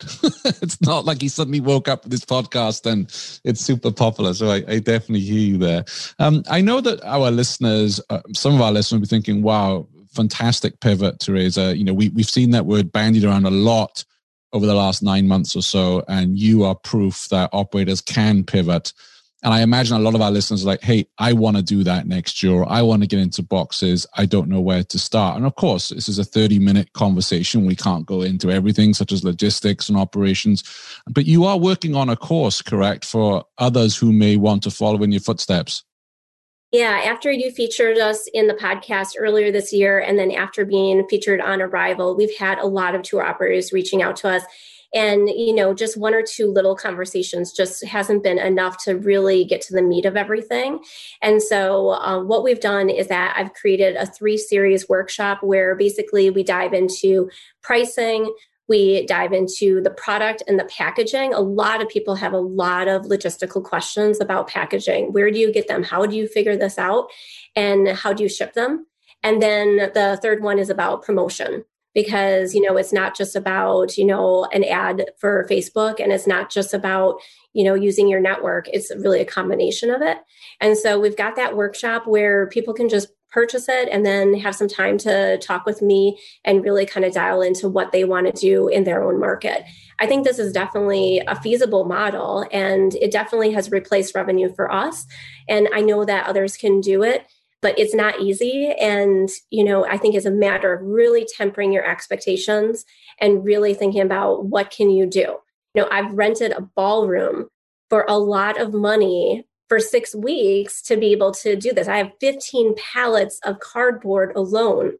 it's 0.63 0.81
not 0.81 1.05
like 1.05 1.21
he 1.21 1.27
suddenly 1.27 1.61
woke 1.61 1.87
up 1.87 2.03
with 2.03 2.11
this 2.11 2.25
podcast 2.25 2.91
and 2.91 3.03
it's 3.43 3.61
super 3.61 3.91
popular. 3.91 4.33
So 4.33 4.49
I, 4.49 4.63
I 4.67 4.79
definitely 4.79 5.19
hear 5.19 5.39
you 5.39 5.57
there. 5.59 5.85
Um, 6.17 6.43
I 6.49 6.61
know 6.61 6.81
that 6.81 6.99
our 7.05 7.29
listeners, 7.29 8.01
uh, 8.09 8.21
some 8.33 8.55
of 8.55 8.61
our 8.61 8.71
listeners 8.71 8.99
will 8.99 9.05
be 9.05 9.07
thinking, 9.07 9.43
wow, 9.43 9.87
fantastic 10.13 10.79
pivot, 10.79 11.19
Theresa. 11.19 11.77
You 11.77 11.83
know, 11.83 11.93
we, 11.93 12.09
we've 12.09 12.29
seen 12.29 12.51
that 12.51 12.65
word 12.65 12.91
bandied 12.91 13.23
around 13.23 13.45
a 13.45 13.51
lot 13.51 14.03
over 14.53 14.65
the 14.65 14.75
last 14.75 15.03
nine 15.03 15.27
months 15.27 15.55
or 15.55 15.61
so, 15.61 16.03
and 16.07 16.39
you 16.39 16.63
are 16.63 16.75
proof 16.75 17.27
that 17.29 17.49
operators 17.51 18.01
can 18.01 18.43
pivot. 18.43 18.93
And 19.43 19.53
I 19.53 19.61
imagine 19.61 19.97
a 19.97 19.99
lot 19.99 20.15
of 20.15 20.21
our 20.21 20.31
listeners 20.31 20.63
are 20.63 20.67
like, 20.67 20.81
hey, 20.81 21.05
I 21.17 21.33
want 21.33 21.57
to 21.57 21.63
do 21.63 21.83
that 21.83 22.07
next 22.07 22.41
year. 22.41 22.63
I 22.65 22.81
want 22.81 23.01
to 23.01 23.07
get 23.07 23.19
into 23.19 23.43
boxes. 23.43 24.07
I 24.15 24.25
don't 24.25 24.47
know 24.47 24.61
where 24.61 24.83
to 24.83 24.97
start. 24.97 25.35
And 25.35 25.45
of 25.45 25.55
course, 25.55 25.89
this 25.89 26.07
is 26.07 26.17
a 26.17 26.23
30 26.23 26.59
minute 26.59 26.93
conversation. 26.93 27.65
We 27.65 27.75
can't 27.75 28.05
go 28.05 28.21
into 28.21 28.49
everything, 28.49 28.93
such 28.93 29.11
as 29.11 29.25
logistics 29.25 29.89
and 29.89 29.97
operations. 29.97 30.63
But 31.09 31.25
you 31.25 31.43
are 31.43 31.57
working 31.57 31.93
on 31.93 32.07
a 32.07 32.15
course, 32.15 32.61
correct, 32.61 33.03
for 33.03 33.43
others 33.57 33.97
who 33.97 34.13
may 34.13 34.37
want 34.37 34.63
to 34.63 34.71
follow 34.71 35.03
in 35.03 35.11
your 35.11 35.19
footsteps. 35.19 35.83
Yeah, 36.73 37.03
after 37.05 37.31
you 37.31 37.51
featured 37.51 37.99
us 37.99 38.27
in 38.33 38.47
the 38.47 38.55
podcast 38.55 39.11
earlier 39.15 39.51
this 39.51 39.71
year, 39.71 39.99
and 39.99 40.17
then 40.17 40.31
after 40.31 40.65
being 40.65 41.07
featured 41.07 41.39
on 41.39 41.59
Arival, 41.59 42.17
we've 42.17 42.35
had 42.35 42.57
a 42.57 42.65
lot 42.65 42.95
of 42.95 43.03
tour 43.03 43.23
operators 43.23 43.71
reaching 43.71 44.01
out 44.01 44.15
to 44.17 44.29
us. 44.29 44.41
And, 44.91 45.29
you 45.29 45.53
know, 45.53 45.75
just 45.75 45.97
one 45.97 46.15
or 46.15 46.23
two 46.23 46.47
little 46.47 46.75
conversations 46.75 47.51
just 47.51 47.85
hasn't 47.85 48.23
been 48.23 48.39
enough 48.39 48.83
to 48.85 48.97
really 48.97 49.45
get 49.45 49.61
to 49.61 49.73
the 49.73 49.83
meat 49.83 50.05
of 50.05 50.17
everything. 50.17 50.83
And 51.21 51.43
so, 51.43 51.91
uh, 51.91 52.23
what 52.23 52.43
we've 52.43 52.59
done 52.59 52.89
is 52.89 53.07
that 53.07 53.35
I've 53.37 53.53
created 53.53 53.95
a 53.95 54.07
three 54.07 54.37
series 54.37 54.89
workshop 54.89 55.43
where 55.43 55.75
basically 55.75 56.31
we 56.31 56.41
dive 56.43 56.73
into 56.73 57.29
pricing, 57.61 58.33
we 58.67 59.05
dive 59.05 59.33
into 59.33 59.81
the 59.81 59.91
product 59.91 60.41
and 60.47 60.59
the 60.59 60.65
packaging. 60.65 61.33
A 61.33 61.39
lot 61.39 61.81
of 61.81 61.89
people 61.89 62.15
have 62.15 62.33
a 62.33 62.39
lot 62.39 62.87
of 62.87 63.03
logistical 63.03 63.63
questions 63.63 64.21
about 64.21 64.47
packaging. 64.47 65.11
Where 65.11 65.29
do 65.31 65.39
you 65.39 65.51
get 65.51 65.67
them? 65.67 65.83
How 65.83 66.05
do 66.05 66.15
you 66.15 66.27
figure 66.27 66.55
this 66.55 66.77
out? 66.77 67.07
And 67.55 67.89
how 67.89 68.13
do 68.13 68.23
you 68.23 68.29
ship 68.29 68.53
them? 68.53 68.85
And 69.21 69.41
then 69.41 69.77
the 69.93 70.19
third 70.21 70.43
one 70.43 70.59
is 70.59 70.69
about 70.69 71.03
promotion 71.03 71.63
because 71.93 72.55
you 72.55 72.61
know 72.61 72.75
it's 72.75 72.93
not 72.93 73.15
just 73.15 73.35
about 73.35 73.97
you 73.97 74.05
know 74.05 74.45
an 74.45 74.63
ad 74.63 75.05
for 75.17 75.47
facebook 75.49 75.99
and 75.99 76.11
it's 76.11 76.27
not 76.27 76.49
just 76.49 76.73
about 76.73 77.19
you 77.53 77.63
know 77.63 77.75
using 77.75 78.07
your 78.07 78.19
network 78.19 78.67
it's 78.69 78.91
really 78.97 79.21
a 79.21 79.25
combination 79.25 79.89
of 79.89 80.01
it 80.01 80.17
and 80.59 80.77
so 80.77 80.99
we've 80.99 81.17
got 81.17 81.35
that 81.35 81.55
workshop 81.55 82.07
where 82.07 82.47
people 82.47 82.73
can 82.73 82.89
just 82.89 83.09
purchase 83.33 83.67
it 83.67 83.89
and 83.91 84.05
then 84.05 84.35
have 84.35 84.55
some 84.55 84.67
time 84.67 84.97
to 84.99 85.37
talk 85.39 85.65
with 85.65 85.81
me 85.81 86.19
and 86.45 86.63
really 86.63 86.85
kind 86.85 87.05
of 87.05 87.13
dial 87.13 87.41
into 87.41 87.67
what 87.67 87.91
they 87.91 88.03
want 88.03 88.27
to 88.27 88.39
do 88.39 88.67
in 88.67 88.83
their 88.83 89.03
own 89.03 89.19
market. 89.19 89.63
I 89.99 90.05
think 90.05 90.23
this 90.23 90.39
is 90.39 90.53
definitely 90.53 91.21
a 91.27 91.39
feasible 91.41 91.85
model 91.85 92.45
and 92.51 92.93
it 92.95 93.11
definitely 93.11 93.51
has 93.53 93.71
replaced 93.71 94.15
revenue 94.15 94.53
for 94.53 94.71
us. 94.71 95.05
And 95.49 95.67
I 95.73 95.81
know 95.81 96.05
that 96.05 96.27
others 96.27 96.57
can 96.57 96.79
do 96.79 97.01
it, 97.03 97.25
but 97.61 97.77
it's 97.79 97.95
not 97.95 98.19
easy. 98.19 98.73
And, 98.79 99.29
you 99.49 99.63
know, 99.63 99.85
I 99.85 99.97
think 99.97 100.15
it's 100.15 100.25
a 100.25 100.31
matter 100.31 100.73
of 100.73 100.85
really 100.85 101.25
tempering 101.37 101.73
your 101.73 101.89
expectations 101.89 102.85
and 103.19 103.43
really 103.43 103.73
thinking 103.73 104.01
about 104.01 104.45
what 104.45 104.69
can 104.69 104.89
you 104.89 105.05
do. 105.05 105.37
You 105.73 105.81
know, 105.81 105.87
I've 105.89 106.13
rented 106.13 106.51
a 106.51 106.61
ballroom 106.61 107.47
for 107.89 108.05
a 108.07 108.17
lot 108.17 108.59
of 108.59 108.73
money 108.73 109.45
for 109.69 109.79
six 109.79 110.13
weeks 110.13 110.81
to 110.83 110.97
be 110.97 111.11
able 111.11 111.31
to 111.31 111.55
do 111.55 111.73
this. 111.73 111.87
I 111.87 111.97
have 111.97 112.11
15 112.19 112.75
pallets 112.75 113.39
of 113.43 113.59
cardboard 113.59 114.33
alone. 114.35 114.93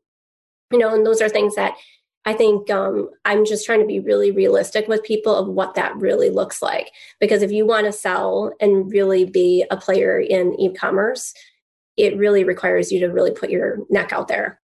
You 0.71 0.79
know, 0.79 0.93
and 0.93 1.05
those 1.05 1.21
are 1.21 1.29
things 1.29 1.55
that 1.55 1.75
I 2.25 2.33
think 2.33 2.69
um, 2.69 3.09
I'm 3.25 3.45
just 3.45 3.65
trying 3.65 3.81
to 3.81 3.85
be 3.85 3.99
really 3.99 4.31
realistic 4.31 4.87
with 4.87 5.03
people 5.03 5.35
of 5.35 5.47
what 5.47 5.75
that 5.75 5.95
really 5.97 6.29
looks 6.29 6.61
like. 6.61 6.91
Because 7.19 7.41
if 7.41 7.51
you 7.51 7.65
want 7.65 7.85
to 7.85 7.91
sell 7.91 8.53
and 8.61 8.91
really 8.91 9.25
be 9.25 9.65
a 9.69 9.77
player 9.77 10.19
in 10.19 10.59
e 10.59 10.73
commerce, 10.73 11.33
it 11.97 12.17
really 12.17 12.43
requires 12.43 12.91
you 12.91 12.99
to 13.01 13.07
really 13.07 13.31
put 13.31 13.49
your 13.49 13.79
neck 13.89 14.13
out 14.13 14.27
there. 14.27 14.59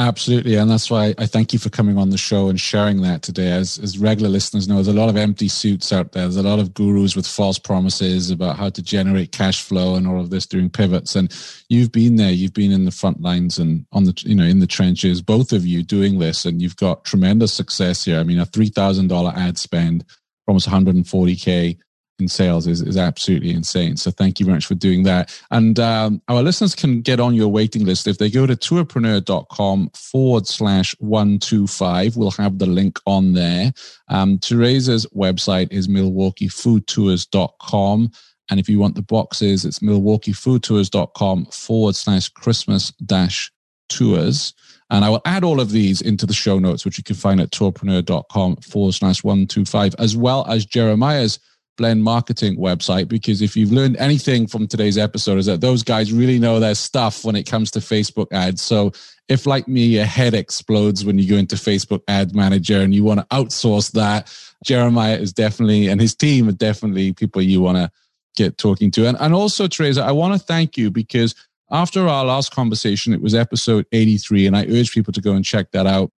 Absolutely. 0.00 0.56
And 0.56 0.68
that's 0.68 0.90
why 0.90 1.14
I 1.18 1.26
thank 1.26 1.52
you 1.52 1.60
for 1.60 1.70
coming 1.70 1.98
on 1.98 2.10
the 2.10 2.18
show 2.18 2.48
and 2.48 2.60
sharing 2.60 3.02
that 3.02 3.22
today. 3.22 3.52
As, 3.52 3.78
as 3.78 3.96
regular 3.96 4.28
listeners 4.28 4.66
know, 4.66 4.74
there's 4.74 4.88
a 4.88 4.92
lot 4.92 5.08
of 5.08 5.16
empty 5.16 5.46
suits 5.46 5.92
out 5.92 6.10
there. 6.10 6.24
There's 6.24 6.36
a 6.36 6.42
lot 6.42 6.58
of 6.58 6.74
gurus 6.74 7.14
with 7.14 7.28
false 7.28 7.60
promises 7.60 8.28
about 8.28 8.56
how 8.56 8.70
to 8.70 8.82
generate 8.82 9.30
cash 9.30 9.62
flow 9.62 9.94
and 9.94 10.08
all 10.08 10.20
of 10.20 10.30
this 10.30 10.46
during 10.46 10.68
pivots. 10.68 11.14
And 11.14 11.32
you've 11.68 11.92
been 11.92 12.16
there. 12.16 12.32
You've 12.32 12.54
been 12.54 12.72
in 12.72 12.86
the 12.86 12.90
front 12.90 13.22
lines 13.22 13.56
and 13.56 13.86
on 13.92 14.02
the, 14.02 14.20
you 14.26 14.34
know, 14.34 14.42
in 14.42 14.58
the 14.58 14.66
trenches, 14.66 15.22
both 15.22 15.52
of 15.52 15.64
you 15.64 15.84
doing 15.84 16.18
this. 16.18 16.44
And 16.44 16.60
you've 16.60 16.76
got 16.76 17.04
tremendous 17.04 17.52
success 17.52 18.04
here. 18.04 18.18
I 18.18 18.24
mean, 18.24 18.40
a 18.40 18.46
$3,000 18.46 19.36
ad 19.36 19.58
spend, 19.58 20.04
almost 20.48 20.68
140K 20.68 21.78
in 22.18 22.28
sales 22.28 22.66
is, 22.66 22.80
is 22.82 22.96
absolutely 22.96 23.50
insane. 23.50 23.96
So 23.96 24.10
thank 24.10 24.40
you 24.40 24.46
very 24.46 24.56
much 24.56 24.66
for 24.66 24.74
doing 24.74 25.04
that. 25.04 25.38
And 25.50 25.78
um, 25.80 26.20
our 26.28 26.42
listeners 26.42 26.74
can 26.74 27.00
get 27.00 27.20
on 27.20 27.34
your 27.34 27.48
waiting 27.48 27.84
list 27.84 28.06
if 28.06 28.16
they 28.18 28.30
go 28.30 28.46
to 28.46 28.56
tourpreneur.com 28.56 29.90
forward 29.90 30.46
slash 30.46 30.94
125. 30.98 32.16
We'll 32.16 32.30
have 32.32 32.58
the 32.58 32.66
link 32.66 32.98
on 33.06 33.32
there. 33.32 33.72
Um, 34.08 34.36
Theresa's 34.38 35.06
website 35.14 35.72
is 35.72 35.88
milwaukeefoodtours.com. 35.88 38.10
And 38.50 38.60
if 38.60 38.68
you 38.68 38.78
want 38.78 38.94
the 38.94 39.00
boxes, 39.02 39.64
it's 39.64 39.78
milwaukeefoodtours.com 39.78 41.46
forward 41.46 41.96
slash 41.96 42.28
Christmas 42.28 42.90
dash 43.04 43.50
tours. 43.88 44.52
And 44.90 45.02
I 45.04 45.08
will 45.08 45.22
add 45.24 45.44
all 45.44 45.60
of 45.60 45.70
these 45.70 46.02
into 46.02 46.26
the 46.26 46.34
show 46.34 46.58
notes, 46.58 46.84
which 46.84 46.98
you 46.98 47.04
can 47.04 47.16
find 47.16 47.40
at 47.40 47.50
tourpreneur.com 47.50 48.56
forward 48.56 48.92
slash 48.92 49.24
125, 49.24 49.94
as 49.98 50.14
well 50.16 50.44
as 50.48 50.66
Jeremiah's 50.66 51.38
Blend 51.76 52.02
Marketing 52.02 52.56
website 52.56 53.08
because 53.08 53.42
if 53.42 53.56
you've 53.56 53.72
learned 53.72 53.96
anything 53.96 54.46
from 54.46 54.66
today's 54.66 54.98
episode 54.98 55.38
is 55.38 55.46
that 55.46 55.60
those 55.60 55.82
guys 55.82 56.12
really 56.12 56.38
know 56.38 56.60
their 56.60 56.74
stuff 56.74 57.24
when 57.24 57.36
it 57.36 57.44
comes 57.44 57.70
to 57.72 57.80
Facebook 57.80 58.32
ads. 58.32 58.62
So 58.62 58.92
if 59.28 59.46
like 59.46 59.66
me, 59.66 59.84
your 59.84 60.04
head 60.04 60.34
explodes 60.34 61.04
when 61.04 61.18
you 61.18 61.28
go 61.28 61.36
into 61.36 61.56
Facebook 61.56 62.02
ad 62.08 62.34
manager 62.34 62.80
and 62.80 62.94
you 62.94 63.04
want 63.04 63.20
to 63.20 63.26
outsource 63.26 63.92
that, 63.92 64.32
Jeremiah 64.64 65.16
is 65.16 65.32
definitely, 65.32 65.88
and 65.88 66.00
his 66.00 66.14
team 66.14 66.48
are 66.48 66.52
definitely 66.52 67.12
people 67.12 67.42
you 67.42 67.60
want 67.60 67.78
to 67.78 67.90
get 68.36 68.58
talking 68.58 68.90
to. 68.92 69.06
And, 69.06 69.16
and 69.20 69.34
also, 69.34 69.66
Theresa, 69.66 70.02
I 70.02 70.12
want 70.12 70.34
to 70.34 70.38
thank 70.38 70.76
you 70.76 70.90
because 70.90 71.34
after 71.70 72.06
our 72.06 72.24
last 72.24 72.52
conversation, 72.52 73.12
it 73.12 73.22
was 73.22 73.34
episode 73.34 73.86
83, 73.92 74.46
and 74.46 74.56
I 74.56 74.66
urge 74.66 74.92
people 74.92 75.12
to 75.12 75.20
go 75.20 75.32
and 75.32 75.44
check 75.44 75.70
that 75.72 75.86
out 75.86 76.10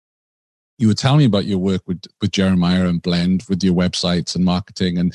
you 0.79 0.89
were 0.89 0.95
telling 0.95 1.19
me 1.19 1.25
about 1.25 1.47
your 1.47 1.59
work 1.59 1.83
with, 1.87 2.03
with 2.21 2.33
Jeremiah 2.33 2.87
and 2.87 3.01
Blend 3.01 3.45
with 3.49 3.63
your 3.63 3.75
websites 3.75 4.35
and 4.35 4.45
marketing. 4.45 4.99
And 4.99 5.15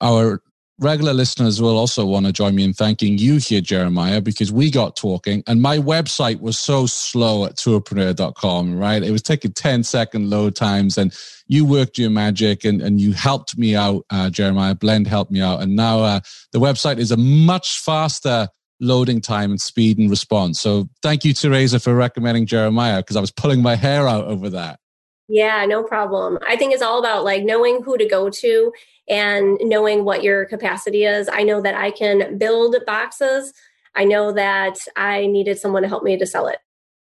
our 0.00 0.42
regular 0.78 1.14
listeners 1.14 1.60
will 1.60 1.78
also 1.78 2.04
want 2.04 2.26
to 2.26 2.32
join 2.32 2.54
me 2.54 2.64
in 2.64 2.74
thanking 2.74 3.16
you 3.16 3.36
here, 3.38 3.60
Jeremiah, 3.60 4.20
because 4.20 4.52
we 4.52 4.70
got 4.70 4.94
talking 4.94 5.42
and 5.46 5.62
my 5.62 5.78
website 5.78 6.40
was 6.40 6.58
so 6.58 6.86
slow 6.86 7.46
at 7.46 7.56
tourpreneur.com, 7.56 8.78
right? 8.78 9.02
It 9.02 9.10
was 9.10 9.22
taking 9.22 9.52
10 9.52 9.84
second 9.84 10.28
load 10.28 10.54
times 10.54 10.98
and 10.98 11.16
you 11.46 11.64
worked 11.64 11.96
your 11.98 12.10
magic 12.10 12.64
and, 12.64 12.82
and 12.82 13.00
you 13.00 13.12
helped 13.12 13.56
me 13.56 13.74
out, 13.74 14.04
uh, 14.10 14.28
Jeremiah. 14.28 14.74
Blend 14.74 15.06
helped 15.06 15.30
me 15.30 15.40
out. 15.40 15.62
And 15.62 15.76
now 15.76 16.00
uh, 16.00 16.20
the 16.52 16.58
website 16.58 16.98
is 16.98 17.10
a 17.10 17.16
much 17.16 17.78
faster 17.80 18.48
loading 18.78 19.22
time 19.22 19.50
and 19.50 19.60
speed 19.60 19.96
and 19.98 20.10
response. 20.10 20.60
So 20.60 20.88
thank 21.02 21.24
you, 21.24 21.32
Theresa, 21.32 21.80
for 21.80 21.94
recommending 21.94 22.44
Jeremiah 22.44 22.98
because 22.98 23.16
I 23.16 23.20
was 23.20 23.30
pulling 23.30 23.62
my 23.62 23.76
hair 23.76 24.06
out 24.06 24.26
over 24.26 24.50
that. 24.50 24.78
Yeah, 25.28 25.64
no 25.66 25.82
problem. 25.82 26.38
I 26.46 26.56
think 26.56 26.72
it's 26.72 26.82
all 26.82 26.98
about 26.98 27.24
like 27.24 27.42
knowing 27.42 27.82
who 27.82 27.98
to 27.98 28.06
go 28.06 28.30
to 28.30 28.72
and 29.08 29.58
knowing 29.62 30.04
what 30.04 30.22
your 30.22 30.44
capacity 30.44 31.04
is. 31.04 31.28
I 31.32 31.42
know 31.42 31.60
that 31.60 31.74
I 31.74 31.90
can 31.90 32.38
build 32.38 32.76
boxes. 32.86 33.52
I 33.94 34.04
know 34.04 34.32
that 34.32 34.78
I 34.96 35.26
needed 35.26 35.58
someone 35.58 35.82
to 35.82 35.88
help 35.88 36.02
me 36.02 36.16
to 36.18 36.26
sell 36.26 36.46
it. 36.46 36.58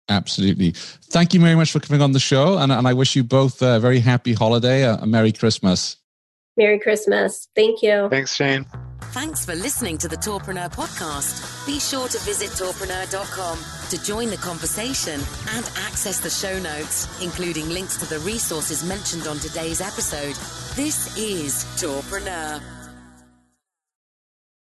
Absolutely. 0.09 0.71
Thank 0.71 1.33
you 1.33 1.41
very 1.41 1.55
much 1.55 1.71
for 1.71 1.79
coming 1.79 2.01
on 2.01 2.13
the 2.13 2.19
show. 2.19 2.57
And, 2.57 2.71
and 2.71 2.87
I 2.87 2.93
wish 2.93 3.15
you 3.15 3.23
both 3.23 3.61
a 3.61 3.79
very 3.79 3.99
happy 3.99 4.33
holiday, 4.33 4.83
a, 4.83 4.95
a 4.95 5.05
Merry 5.05 5.33
Christmas. 5.33 5.97
Merry 6.57 6.79
Christmas. 6.79 7.47
Thank 7.55 7.81
you. 7.81 8.09
Thanks, 8.09 8.33
Shane. 8.33 8.65
Thanks 9.11 9.45
for 9.45 9.55
listening 9.55 9.97
to 9.99 10.07
the 10.07 10.17
Tourpreneur 10.17 10.71
podcast. 10.71 11.65
Be 11.65 11.79
sure 11.79 12.07
to 12.07 12.19
visit 12.19 12.49
tourpreneur.com 12.51 13.59
to 13.89 14.03
join 14.03 14.29
the 14.29 14.37
conversation 14.37 15.19
and 15.55 15.65
access 15.77 16.19
the 16.19 16.29
show 16.29 16.59
notes, 16.59 17.07
including 17.21 17.69
links 17.69 17.97
to 17.97 18.05
the 18.05 18.19
resources 18.19 18.83
mentioned 18.83 19.27
on 19.27 19.37
today's 19.37 19.81
episode. 19.81 20.35
This 20.75 21.17
is 21.17 21.63
Tourpreneur. 21.81 22.76